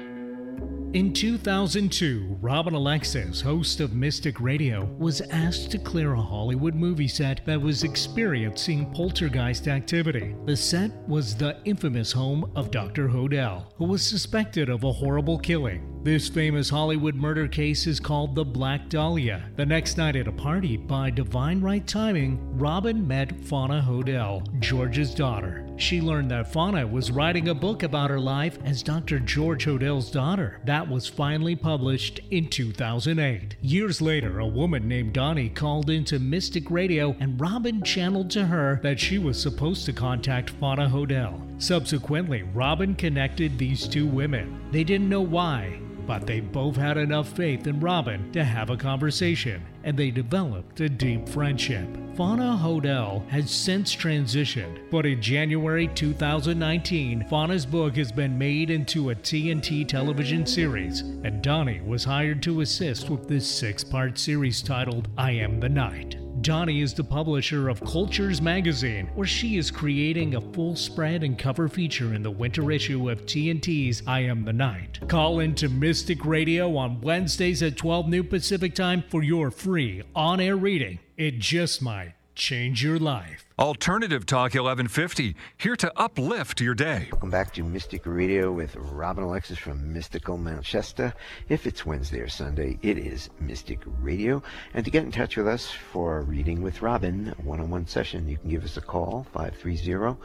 [0.92, 7.06] In 2002, Robin Alexis, host of Mystic Radio, was asked to clear a Hollywood movie
[7.06, 10.34] set that was experiencing poltergeist activity.
[10.46, 13.06] The set was the infamous home of Dr.
[13.06, 15.86] Hodel, who was suspected of a horrible killing.
[16.02, 19.48] This famous Hollywood murder case is called the Black Dahlia.
[19.54, 25.14] The next night at a party, by divine right timing, Robin met Fauna Hodel, George's
[25.14, 25.69] daughter.
[25.80, 29.18] She learned that Fauna was writing a book about her life as Dr.
[29.18, 30.60] George Hodel's daughter.
[30.66, 33.56] That was finally published in 2008.
[33.62, 38.78] Years later, a woman named Donnie called into Mystic Radio and Robin channeled to her
[38.82, 41.40] that she was supposed to contact Fauna Hodel.
[41.60, 44.60] Subsequently, Robin connected these two women.
[44.72, 45.80] They didn't know why,
[46.10, 50.80] but they both had enough faith in Robin to have a conversation, and they developed
[50.80, 51.86] a deep friendship.
[52.16, 59.10] Fauna Hodel has since transitioned, but in January 2019, Fauna's book has been made into
[59.10, 64.62] a TNT television series, and Donnie was hired to assist with this six part series
[64.62, 66.19] titled I Am the Night.
[66.42, 71.38] Donnie is the publisher of Cultures Magazine, where she is creating a full spread and
[71.38, 75.00] cover feature in the winter issue of TNT's I Am the Night.
[75.08, 80.40] Call into Mystic Radio on Wednesdays at 12 noon Pacific Time for your free on
[80.40, 80.98] air reading.
[81.18, 83.46] It just might change your life.
[83.58, 87.08] Alternative Talk 1150, here to uplift your day.
[87.12, 91.12] Welcome back to Mystic Radio with Robin Alexis from Mystical Mount Shasta.
[91.50, 94.42] If it's Wednesday or Sunday, it is Mystic Radio.
[94.72, 97.86] And to get in touch with us for a reading with Robin, one on one
[97.86, 100.18] session, you can give us a call, 530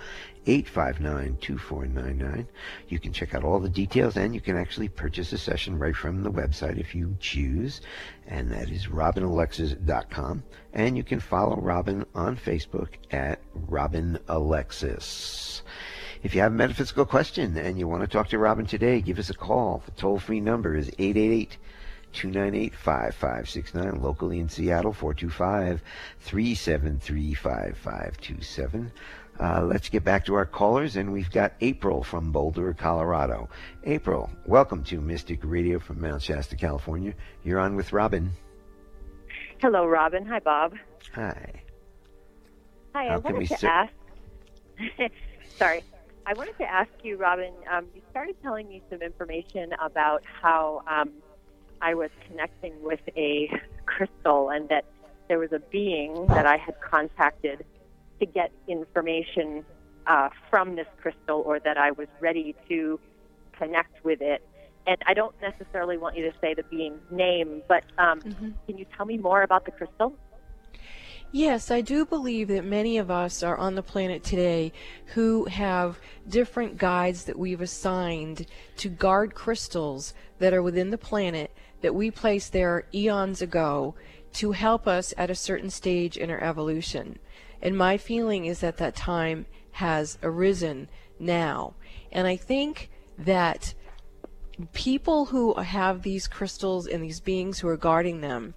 [0.47, 2.47] 859 2499.
[2.87, 5.95] You can check out all the details and you can actually purchase a session right
[5.95, 7.81] from the website if you choose.
[8.27, 10.43] And that is robinalexis.com.
[10.76, 15.63] And you can follow Robin on Facebook at Robin Alexis.
[16.21, 19.17] If you have a metaphysical question and you want to talk to Robin today, give
[19.17, 19.84] us a call.
[19.86, 21.57] The toll free number is 888
[22.11, 24.01] 298 5569.
[24.01, 25.82] Locally in Seattle, 425
[26.19, 28.91] 373 5527.
[29.39, 33.47] Uh, let's get back to our callers, and we've got April from Boulder, Colorado.
[33.86, 37.13] April, welcome to Mystic Radio from Mount Shasta, California.
[37.45, 38.32] You're on with Robin.
[39.61, 40.25] Hello, Robin.
[40.25, 40.73] Hi, Bob.
[41.13, 41.63] Hi.
[42.93, 43.93] Hi, How I wanted to ask.
[45.59, 45.83] sorry,
[46.25, 47.53] I wanted to ask you, Robin.
[47.71, 51.21] Um, you started telling me some information about how um,
[51.81, 53.49] I was connecting with a
[53.85, 54.83] crystal, and that
[55.29, 57.65] there was a being that I had contacted
[58.19, 59.65] to get information
[60.07, 62.99] uh, from this crystal, or that I was ready to
[63.57, 64.41] connect with it.
[64.88, 68.86] And I don't necessarily want you to say the being's name, but um, can you
[68.95, 70.15] tell me more about the crystal?
[71.31, 74.71] Yes, I do believe that many of us are on the planet today
[75.15, 78.45] who have different guides that we've assigned
[78.77, 83.95] to guard crystals that are within the planet that we placed there eons ago
[84.33, 87.19] to help us at a certain stage in our evolution.
[87.61, 90.88] And my feeling is that that time has arisen
[91.19, 91.73] now.
[92.11, 93.73] And I think that
[94.73, 98.53] people who have these crystals and these beings who are guarding them,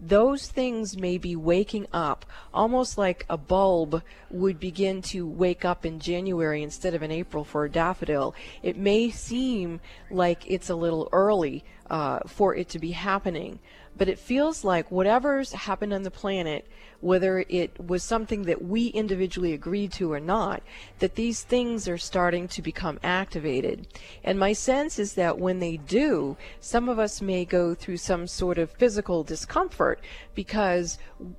[0.00, 2.24] those things may be waking up
[2.54, 7.44] almost like a bulb would begin to wake up in January instead of in April
[7.44, 8.34] for a daffodil.
[8.62, 9.80] It may seem
[10.10, 13.58] like it's a little early uh, for it to be happening.
[13.96, 16.68] But it feels like whatever's happened on the planet,
[17.00, 20.62] whether it was something that we individually agreed to or not,
[20.98, 23.86] that these things are starting to become activated.
[24.24, 28.26] And my sense is that when they do, some of us may go through some
[28.26, 30.00] sort of physical discomfort
[30.34, 30.98] because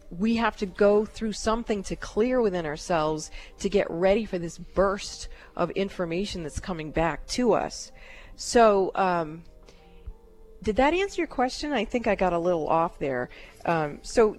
[0.09, 3.29] we have to go through something to clear within ourselves
[3.59, 7.91] to get ready for this burst of information that's coming back to us.
[8.37, 9.43] So, um,
[10.61, 11.71] did that answer your question?
[11.71, 13.29] I think I got a little off there.
[13.65, 14.37] Um, so,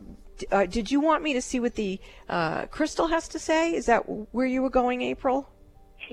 [0.50, 3.74] uh, did you want me to see what the uh, crystal has to say?
[3.74, 4.00] Is that
[4.32, 5.48] where you were going, April?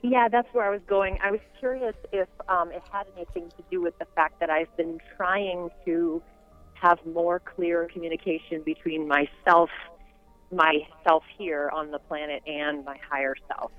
[0.04, 1.18] Yeah, that's where I was going.
[1.24, 4.76] I was curious if um, it had anything to do with the fact that I've
[4.78, 6.22] been trying to
[6.74, 9.70] have more clear communication between myself,
[10.52, 13.72] myself here on the planet, and my higher self.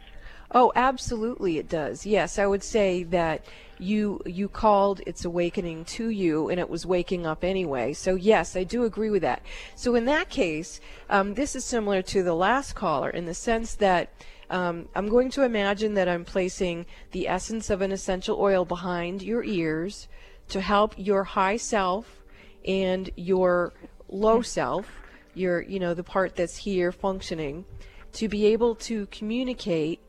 [0.50, 2.06] Oh, absolutely, it does.
[2.06, 3.44] Yes, I would say that
[3.78, 7.92] you you called its awakening to you, and it was waking up anyway.
[7.92, 9.42] So yes, I do agree with that.
[9.74, 13.74] So in that case, um, this is similar to the last caller in the sense
[13.76, 14.10] that.
[14.50, 19.20] Um, I'm going to imagine that I'm placing the essence of an essential oil behind
[19.20, 20.08] your ears
[20.48, 22.22] to help your high self
[22.66, 23.74] and your
[24.08, 24.86] low self,
[25.34, 27.64] your you know the part that's here functioning,
[28.12, 30.00] to be able to communicate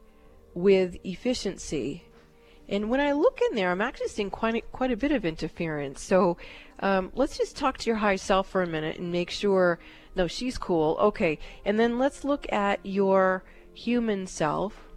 [0.54, 2.04] with efficiency.
[2.70, 5.26] And when I look in there, I'm actually seeing quite a, quite a bit of
[5.26, 6.02] interference.
[6.02, 6.38] So
[6.82, 9.80] um, let's just talk to your high self for a minute and make sure.
[10.16, 10.98] No, she's cool.
[11.00, 13.44] Okay, and then let's look at your
[13.74, 14.88] human self.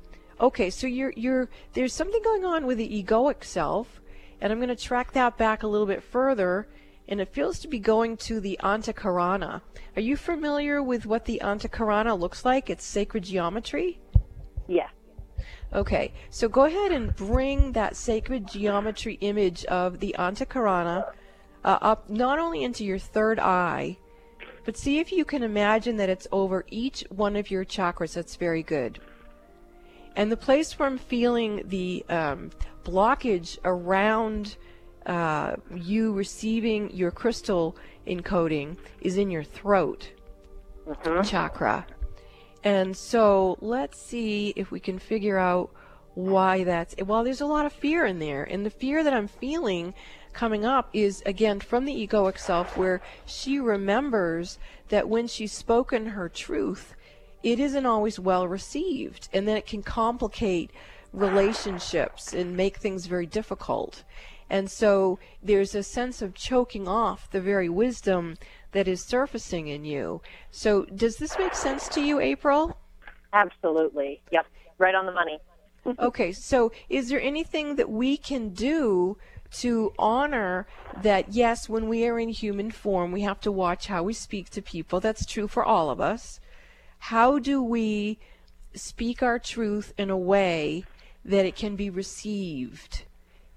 [0.40, 4.00] Okay, so you're you're there's something going on with the egoic self,
[4.40, 6.68] and I'm going to track that back a little bit further.
[7.08, 9.60] And it feels to be going to the Antakarana.
[9.96, 12.70] Are you familiar with what the Antakarana looks like?
[12.70, 14.00] It's sacred geometry.
[14.68, 14.90] Yes.
[15.72, 21.12] Okay, so go ahead and bring that sacred geometry image of the Antakarana
[21.64, 23.97] uh, up not only into your third eye,
[24.64, 28.14] but see if you can imagine that it's over each one of your chakras.
[28.14, 29.01] That's very good.
[30.14, 32.51] And the place where I'm feeling the um,
[32.84, 34.57] blockage around
[35.07, 37.76] uh, you receiving your crystal
[38.07, 40.11] encoding is in your throat
[40.86, 41.22] mm-hmm.
[41.22, 41.86] chakra.
[42.64, 45.70] And so let's see if we can figure out
[46.14, 46.94] why that's.
[47.04, 48.44] Well, there's a lot of fear in there.
[48.44, 49.94] And the fear that I'm feeling
[50.32, 54.58] coming up is, again, from the egoic self, where she remembers
[54.88, 56.94] that when she's spoken her truth,
[57.42, 59.28] it isn't always well received.
[59.32, 60.70] And then it can complicate
[61.12, 64.04] relationships and make things very difficult.
[64.48, 68.36] And so there's a sense of choking off the very wisdom
[68.72, 70.20] that is surfacing in you.
[70.50, 72.76] So, does this make sense to you, April?
[73.32, 74.20] Absolutely.
[74.30, 74.46] Yep.
[74.78, 75.38] Right on the money.
[75.98, 76.32] okay.
[76.32, 79.16] So, is there anything that we can do
[79.52, 80.66] to honor
[81.02, 84.50] that, yes, when we are in human form, we have to watch how we speak
[84.50, 85.00] to people?
[85.00, 86.40] That's true for all of us.
[86.98, 88.18] How do we
[88.74, 90.84] speak our truth in a way
[91.24, 93.04] that it can be received?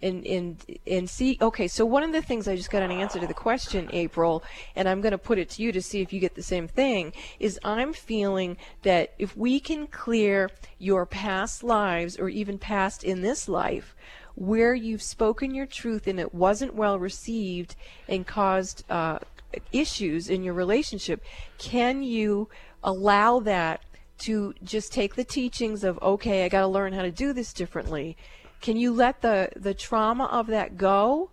[0.05, 3.19] And and and see okay so one of the things i just got an answer
[3.19, 4.43] to the question april
[4.75, 6.67] and i'm going to put it to you to see if you get the same
[6.67, 13.03] thing is i'm feeling that if we can clear your past lives or even past
[13.03, 13.95] in this life
[14.35, 17.75] where you've spoken your truth and it wasn't well received
[18.07, 19.17] and caused uh,
[19.71, 21.23] issues in your relationship
[21.57, 22.47] can you
[22.83, 23.81] allow that
[24.17, 27.53] to just take the teachings of okay i got to learn how to do this
[27.53, 28.15] differently
[28.65, 31.29] can you let the, the trauma of that go?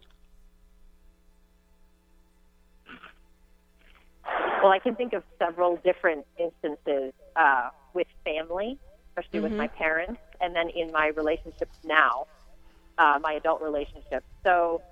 [4.63, 8.79] Well, I can think of several different instances uh, with family,
[9.09, 9.45] especially mm-hmm.
[9.45, 12.27] with my parents, and then in my relationships now,
[12.99, 14.27] uh, my adult relationships.
[14.45, 14.83] So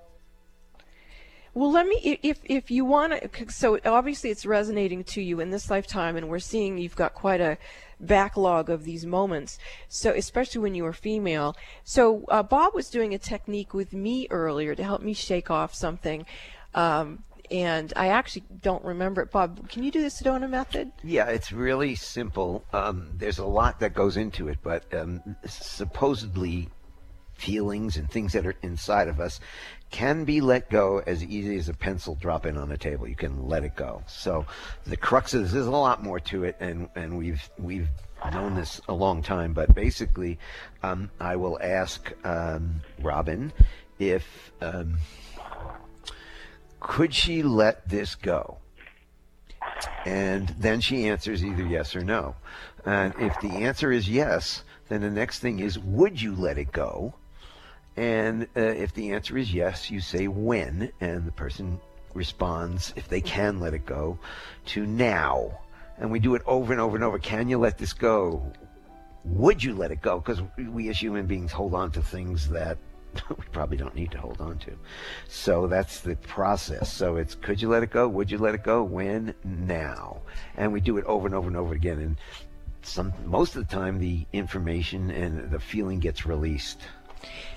[1.53, 5.49] well, let me, if, if you want to, so obviously it's resonating to you in
[5.49, 7.57] this lifetime, and we're seeing you've got quite a
[7.99, 9.59] backlog of these moments.
[9.89, 11.55] So, especially when you were female.
[11.83, 15.73] So, uh, Bob was doing a technique with me earlier to help me shake off
[15.73, 16.25] something.
[16.73, 19.31] Um, and I actually don't remember it.
[19.31, 20.93] Bob, can you do the Sedona method?
[21.03, 22.63] Yeah, it's really simple.
[22.71, 26.69] Um, there's a lot that goes into it, but um, supposedly
[27.33, 29.39] feelings and things that are inside of us
[29.91, 33.07] can be let go as easy as a pencil dropping on a table.
[33.07, 34.01] You can let it go.
[34.07, 34.45] So
[34.85, 37.89] the crux of this is a lot more to it, and, and we've we've
[38.31, 39.53] known this a long time.
[39.53, 40.39] But basically,
[40.81, 43.51] um, I will ask um, Robin
[43.99, 44.97] if um,
[46.79, 48.57] could she let this go,
[50.05, 52.35] and then she answers either yes or no.
[52.85, 56.71] And if the answer is yes, then the next thing is would you let it
[56.71, 57.13] go?
[57.97, 61.79] And uh, if the answer is yes, you say when, and the person
[62.13, 64.17] responds, if they can let it go,
[64.67, 65.59] to now.
[65.97, 67.19] And we do it over and over and over.
[67.19, 68.51] Can you let this go?
[69.25, 70.19] Would you let it go?
[70.19, 72.77] Because we as human beings hold on to things that
[73.29, 74.77] we probably don't need to hold on to.
[75.27, 76.91] So that's the process.
[76.91, 78.07] So it's could you let it go?
[78.07, 78.83] Would you let it go?
[78.83, 79.35] When?
[79.43, 80.21] Now.
[80.57, 81.99] And we do it over and over and over again.
[81.99, 82.17] And
[82.83, 86.79] some most of the time the information and the feeling gets released.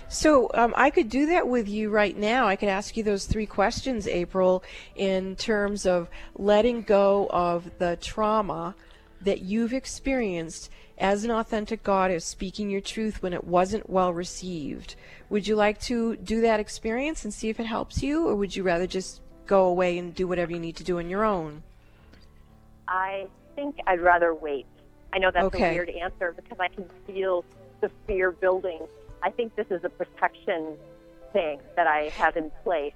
[0.09, 2.47] So um, I could do that with you right now.
[2.47, 4.63] I could ask you those three questions, April,
[4.95, 8.75] in terms of letting go of the trauma
[9.23, 14.95] that you've experienced as an authentic goddess, speaking your truth when it wasn't well received.
[15.31, 18.55] Would you like to do that experience and see if it helps you, or would
[18.55, 21.63] you rather just go away and do whatever you need to do on your own?
[22.87, 23.27] I
[23.57, 24.67] think I'd rather wait.
[25.13, 25.71] I know that's Okay.
[25.71, 27.45] a weird answer because I can feel
[27.81, 28.81] the fear building.
[29.25, 30.77] I think this is a protection
[31.33, 32.93] thing that I have in place.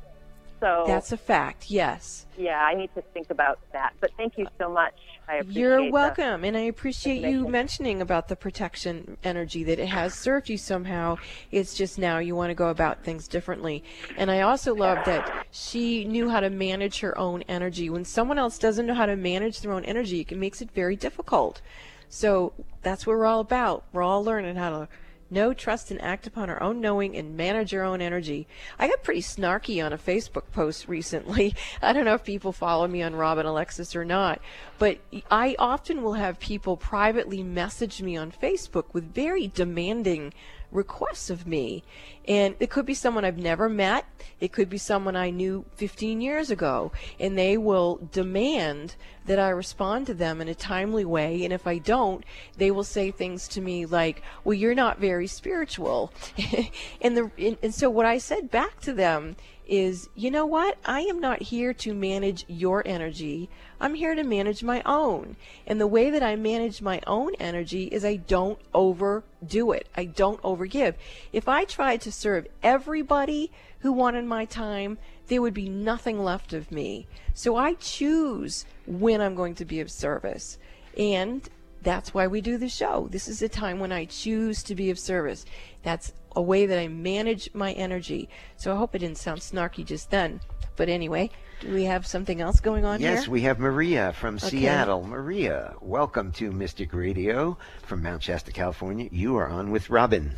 [0.61, 2.27] So That's a fact, yes.
[2.37, 3.93] yeah, I need to think about that.
[4.01, 4.93] But thank you so much.
[5.29, 9.79] I appreciate You're the- welcome, and I appreciate you mentioning about the protection energy that
[9.79, 11.17] it has served you somehow.
[11.53, 13.85] It's just now you want to go about things differently.
[14.17, 17.89] And I also love that she knew how to manage her own energy.
[17.89, 20.97] When someone else doesn't know how to manage their own energy, it makes it very
[20.97, 21.63] difficult.
[22.09, 22.53] So
[22.83, 23.85] that's what we're all about.
[23.93, 24.89] We're all learning how to
[25.31, 28.47] know, trust, and act upon our own knowing and manage our own energy.
[28.79, 31.55] I got pretty snarky on a Facebook post recently.
[31.83, 34.41] I don't know if people follow me on Robin Alexis or not,
[34.79, 34.99] but
[35.31, 40.33] I often will have people privately message me on Facebook with very demanding
[40.71, 41.83] requests of me.
[42.27, 44.05] And it could be someone I've never met,
[44.41, 48.97] it could be someone I knew 15 years ago, and they will demand
[49.27, 51.45] that I respond to them in a timely way.
[51.45, 52.25] And if I don't,
[52.57, 56.13] they will say things to me like, Well, you're not very spiritual.
[57.01, 59.37] and, the, and, and so what I said back to them
[59.69, 60.79] is, you know what?
[60.85, 63.49] I am not here to manage your energy.
[63.81, 65.37] I'm here to manage my own.
[65.67, 69.89] And the way that I manage my own energy is I don't overdo it.
[69.95, 70.95] I don't overgive.
[71.33, 74.99] If I tried to serve everybody who wanted my time,
[75.29, 77.07] there would be nothing left of me.
[77.35, 80.59] So I choose when I'm going to be of service.
[80.97, 81.49] And
[81.83, 83.09] that's why we do the show.
[83.11, 85.45] This is a time when I choose to be of service.
[85.83, 88.29] That's a way that I manage my energy.
[88.57, 90.41] So I hope it didn't sound snarky just then.
[90.77, 93.11] But anyway, do we have something else going on here?
[93.11, 93.33] Yes, here?
[93.33, 94.49] we have Maria from Okay.
[94.49, 95.03] Seattle.
[95.05, 99.09] Maria, welcome to Mystic Radio from Mount Shasta, California.
[99.11, 100.33] You are on with Robin.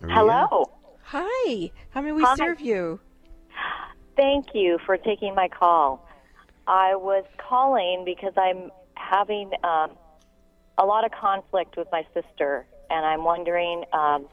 [0.00, 0.14] Maria?
[0.16, 0.70] Hello.
[1.04, 1.70] Hi.
[1.90, 2.34] How may we Hi.
[2.36, 3.00] serve you?
[4.16, 6.06] Thank you for taking my call.
[6.66, 9.90] I was calling because I'm having um,
[10.78, 14.26] a lot of conflict with my sister, and I'm wondering um,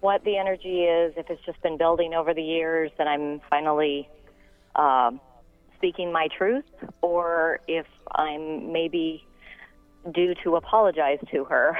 [0.00, 4.08] what the energy is, if it's just been building over the years and I'm finally
[4.74, 5.20] um,
[5.76, 6.64] speaking my truth,
[7.02, 9.26] or if I'm maybe
[10.12, 11.76] due to apologize to her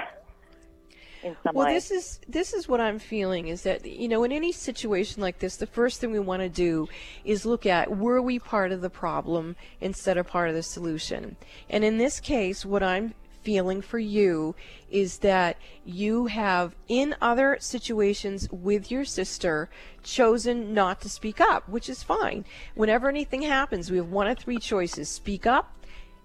[1.23, 1.75] in some well way.
[1.75, 5.39] this is this is what i'm feeling is that you know in any situation like
[5.39, 6.87] this the first thing we want to do
[7.25, 11.35] is look at were we part of the problem instead of part of the solution
[11.71, 14.55] and in this case what i'm feeling for you
[14.91, 19.69] is that you have in other situations with your sister
[20.03, 24.39] chosen not to speak up which is fine whenever anything happens we have one of
[24.39, 25.81] three choices speak up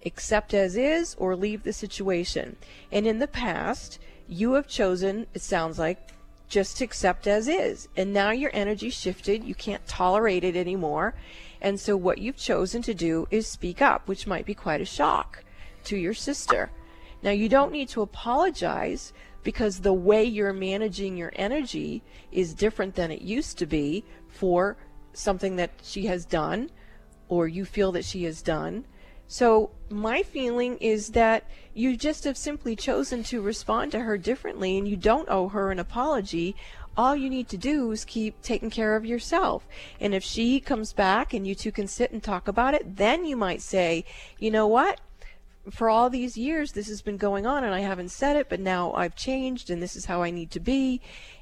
[0.06, 2.56] accept as is or leave the situation.
[2.92, 3.98] And in the past,
[4.28, 6.12] you have chosen, it sounds like,
[6.48, 7.88] just to accept as is.
[7.96, 9.42] And now your energy shifted.
[9.42, 11.14] You can't tolerate it anymore.
[11.60, 14.84] And so what you've chosen to do is speak up, which might be quite a
[14.84, 15.42] shock
[15.84, 16.70] to your sister.
[17.22, 19.12] Now you don't need to apologize
[19.42, 22.02] because the way you're managing your energy
[22.32, 24.76] is different than it used to be for
[25.12, 26.70] something that she has done
[27.28, 28.84] or you feel that she has done.
[29.28, 34.78] So my feeling is that you just have simply chosen to respond to her differently
[34.78, 36.54] and you don't owe her an apology.
[36.96, 39.66] All you need to do is keep taking care of yourself.
[40.00, 43.24] And if she comes back and you two can sit and talk about it, then
[43.24, 44.04] you might say,
[44.38, 45.00] you know what?
[45.70, 48.60] For all these years, this has been going on and I haven't said it, but
[48.60, 51.00] now I've changed and this is how I need to be.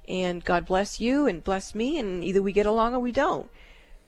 [0.08, 3.48] And God bless you and bless me, and either we get along or we don't.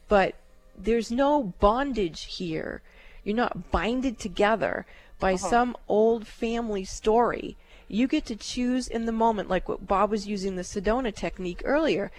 [0.07, 0.35] But
[0.77, 2.81] there's no bondage here.
[3.23, 4.85] You're not binded together
[5.19, 5.49] by Uh-huh.
[5.49, 7.57] some old family story.
[7.87, 11.61] You get to choose in the moment, like what Bob was using the Sedona technique
[11.65, 12.11] earlier.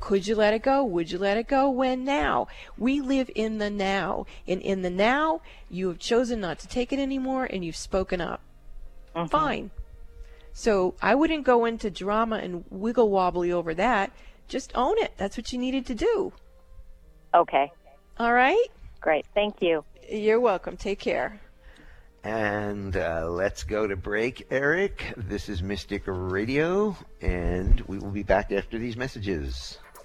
[0.00, 0.84] Could you let it go?
[0.84, 1.70] Would you let it go?
[1.70, 2.48] When now?
[2.76, 4.26] We live in the now.
[4.46, 5.40] And in the now,
[5.70, 8.40] you have chosen not to take it anymore and you've spoken up.
[9.30, 9.70] Fine.
[10.52, 14.12] So I wouldn't go into drama and wiggle wobbly over that.
[14.46, 15.14] Just own it.
[15.16, 16.32] That's what you needed to do.
[17.34, 17.72] Okay.
[18.18, 18.66] All right?
[19.00, 19.26] Great.
[19.34, 19.84] Thank you.
[20.08, 20.76] You're welcome.
[20.76, 21.40] Take care.
[22.22, 25.12] And uh, let's go to break, Eric.
[25.16, 29.78] This is Mystic Radio, and we will be back after these messages.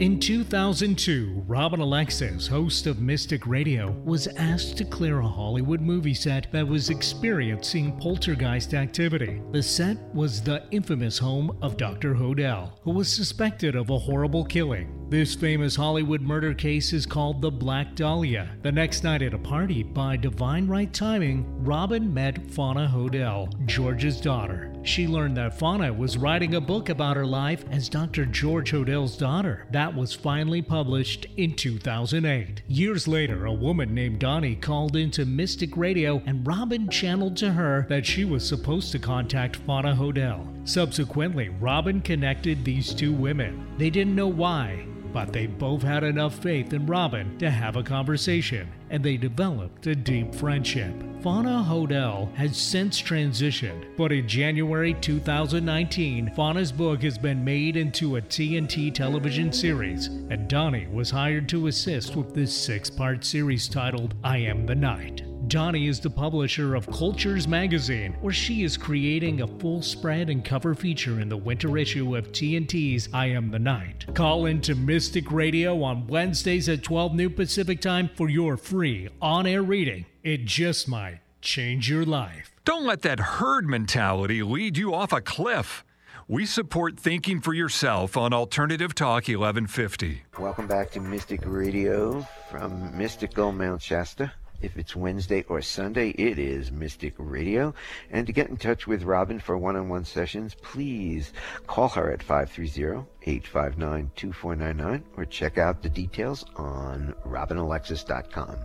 [0.00, 6.14] In 2002, Robin Alexis, host of Mystic Radio, was asked to clear a Hollywood movie
[6.14, 9.42] set that was experiencing poltergeist activity.
[9.50, 12.14] The set was the infamous home of Dr.
[12.14, 14.94] Hodel, who was suspected of a horrible killing.
[15.08, 18.56] This famous Hollywood murder case is called the Black Dahlia.
[18.62, 24.20] The next night at a party, by divine right timing, Robin met Fauna Hodel, George's
[24.20, 24.72] daughter.
[24.88, 28.24] She learned that Fauna was writing a book about her life as Dr.
[28.24, 29.66] George Hodel's daughter.
[29.70, 32.62] That was finally published in 2008.
[32.68, 37.84] Years later, a woman named Donnie called into Mystic Radio and Robin channeled to her
[37.90, 40.66] that she was supposed to contact Fauna Hodel.
[40.66, 43.66] Subsequently, Robin connected these two women.
[43.76, 44.86] They didn't know why,
[45.18, 49.84] but they both had enough faith in Robin to have a conversation, and they developed
[49.88, 50.94] a deep friendship.
[51.24, 58.14] Fauna Hodel has since transitioned, but in January 2019, Fauna's book has been made into
[58.14, 63.66] a TNT television series, and Donnie was hired to assist with this six part series
[63.66, 65.27] titled I Am the Night.
[65.48, 70.44] Donnie is the publisher of Cultures magazine, where she is creating a full spread and
[70.44, 74.04] cover feature in the winter issue of TNT's I Am the Night.
[74.14, 79.46] Call into Mystic Radio on Wednesdays at 12 noon Pacific time for your free on
[79.46, 80.04] air reading.
[80.22, 82.50] It just might change your life.
[82.66, 85.82] Don't let that herd mentality lead you off a cliff.
[86.26, 90.24] We support thinking for yourself on Alternative Talk 1150.
[90.38, 92.20] Welcome back to Mystic Radio
[92.50, 94.30] from Mystical Mount Shasta.
[94.60, 97.74] If it's Wednesday or Sunday, it is Mystic Radio.
[98.10, 101.32] And to get in touch with Robin for one on one sessions, please
[101.68, 108.56] call her at 530 859 2499 or check out the details on robinalexis.com.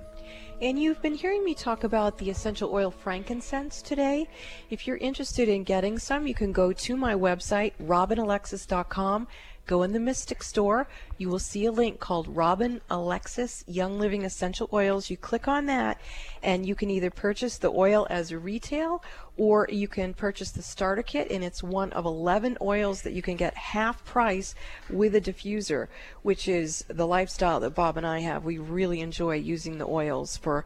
[0.61, 4.27] And you've been hearing me talk about the essential oil frankincense today.
[4.69, 9.27] If you're interested in getting some, you can go to my website, robinalexis.com.
[9.65, 10.87] Go in the Mystic Store.
[11.17, 15.09] You will see a link called Robin Alexis Young Living Essential Oils.
[15.09, 16.01] You click on that,
[16.41, 19.01] and you can either purchase the oil as retail
[19.37, 23.21] or you can purchase the starter kit, and it's one of 11 oils that you
[23.21, 24.53] can get half price
[24.89, 25.87] with a diffuser,
[26.23, 28.43] which is the lifestyle that Bob and I have.
[28.43, 30.65] We really enjoy using the oils for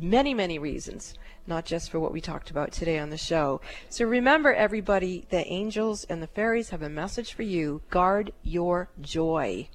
[0.00, 1.14] many, many reasons,
[1.46, 3.60] not just for what we talked about today on the show.
[3.88, 7.82] So remember, everybody, the angels and the fairies have a message for you.
[7.90, 9.68] Guard your joy.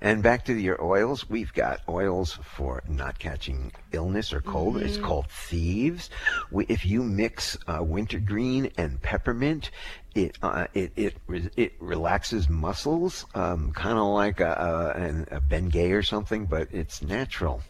[0.00, 4.74] And back to your oils, we've got oils for not catching illness or cold.
[4.74, 4.86] Mm-hmm.
[4.86, 6.10] It's called Thieves.
[6.50, 9.70] We, if you mix uh, wintergreen and peppermint,
[10.14, 11.16] it uh, it it
[11.56, 17.00] it relaxes muscles, um, kind of like a, a, a Bengay or something, but it's
[17.00, 17.62] natural.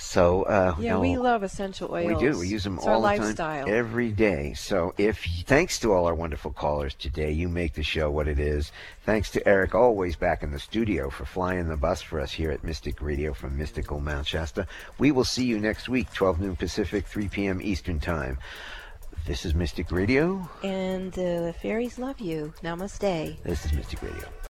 [0.00, 2.06] So uh, yeah, we love essential oils.
[2.06, 2.38] We do.
[2.38, 4.54] We use them it's all the time, every day.
[4.54, 8.38] So if thanks to all our wonderful callers today, you make the show what it
[8.38, 8.72] is.
[9.04, 12.50] Thanks to Eric, always back in the studio for flying the bus for us here
[12.50, 14.66] at Mystic Radio from Mystical Mount Shasta.
[14.98, 17.60] We will see you next week, 12 noon Pacific, 3 p.m.
[17.62, 18.38] Eastern Time.
[19.26, 20.48] This is Mystic Radio.
[20.64, 22.54] And uh, the fairies love you.
[22.64, 23.42] Namaste.
[23.42, 24.28] This is Mystic Radio.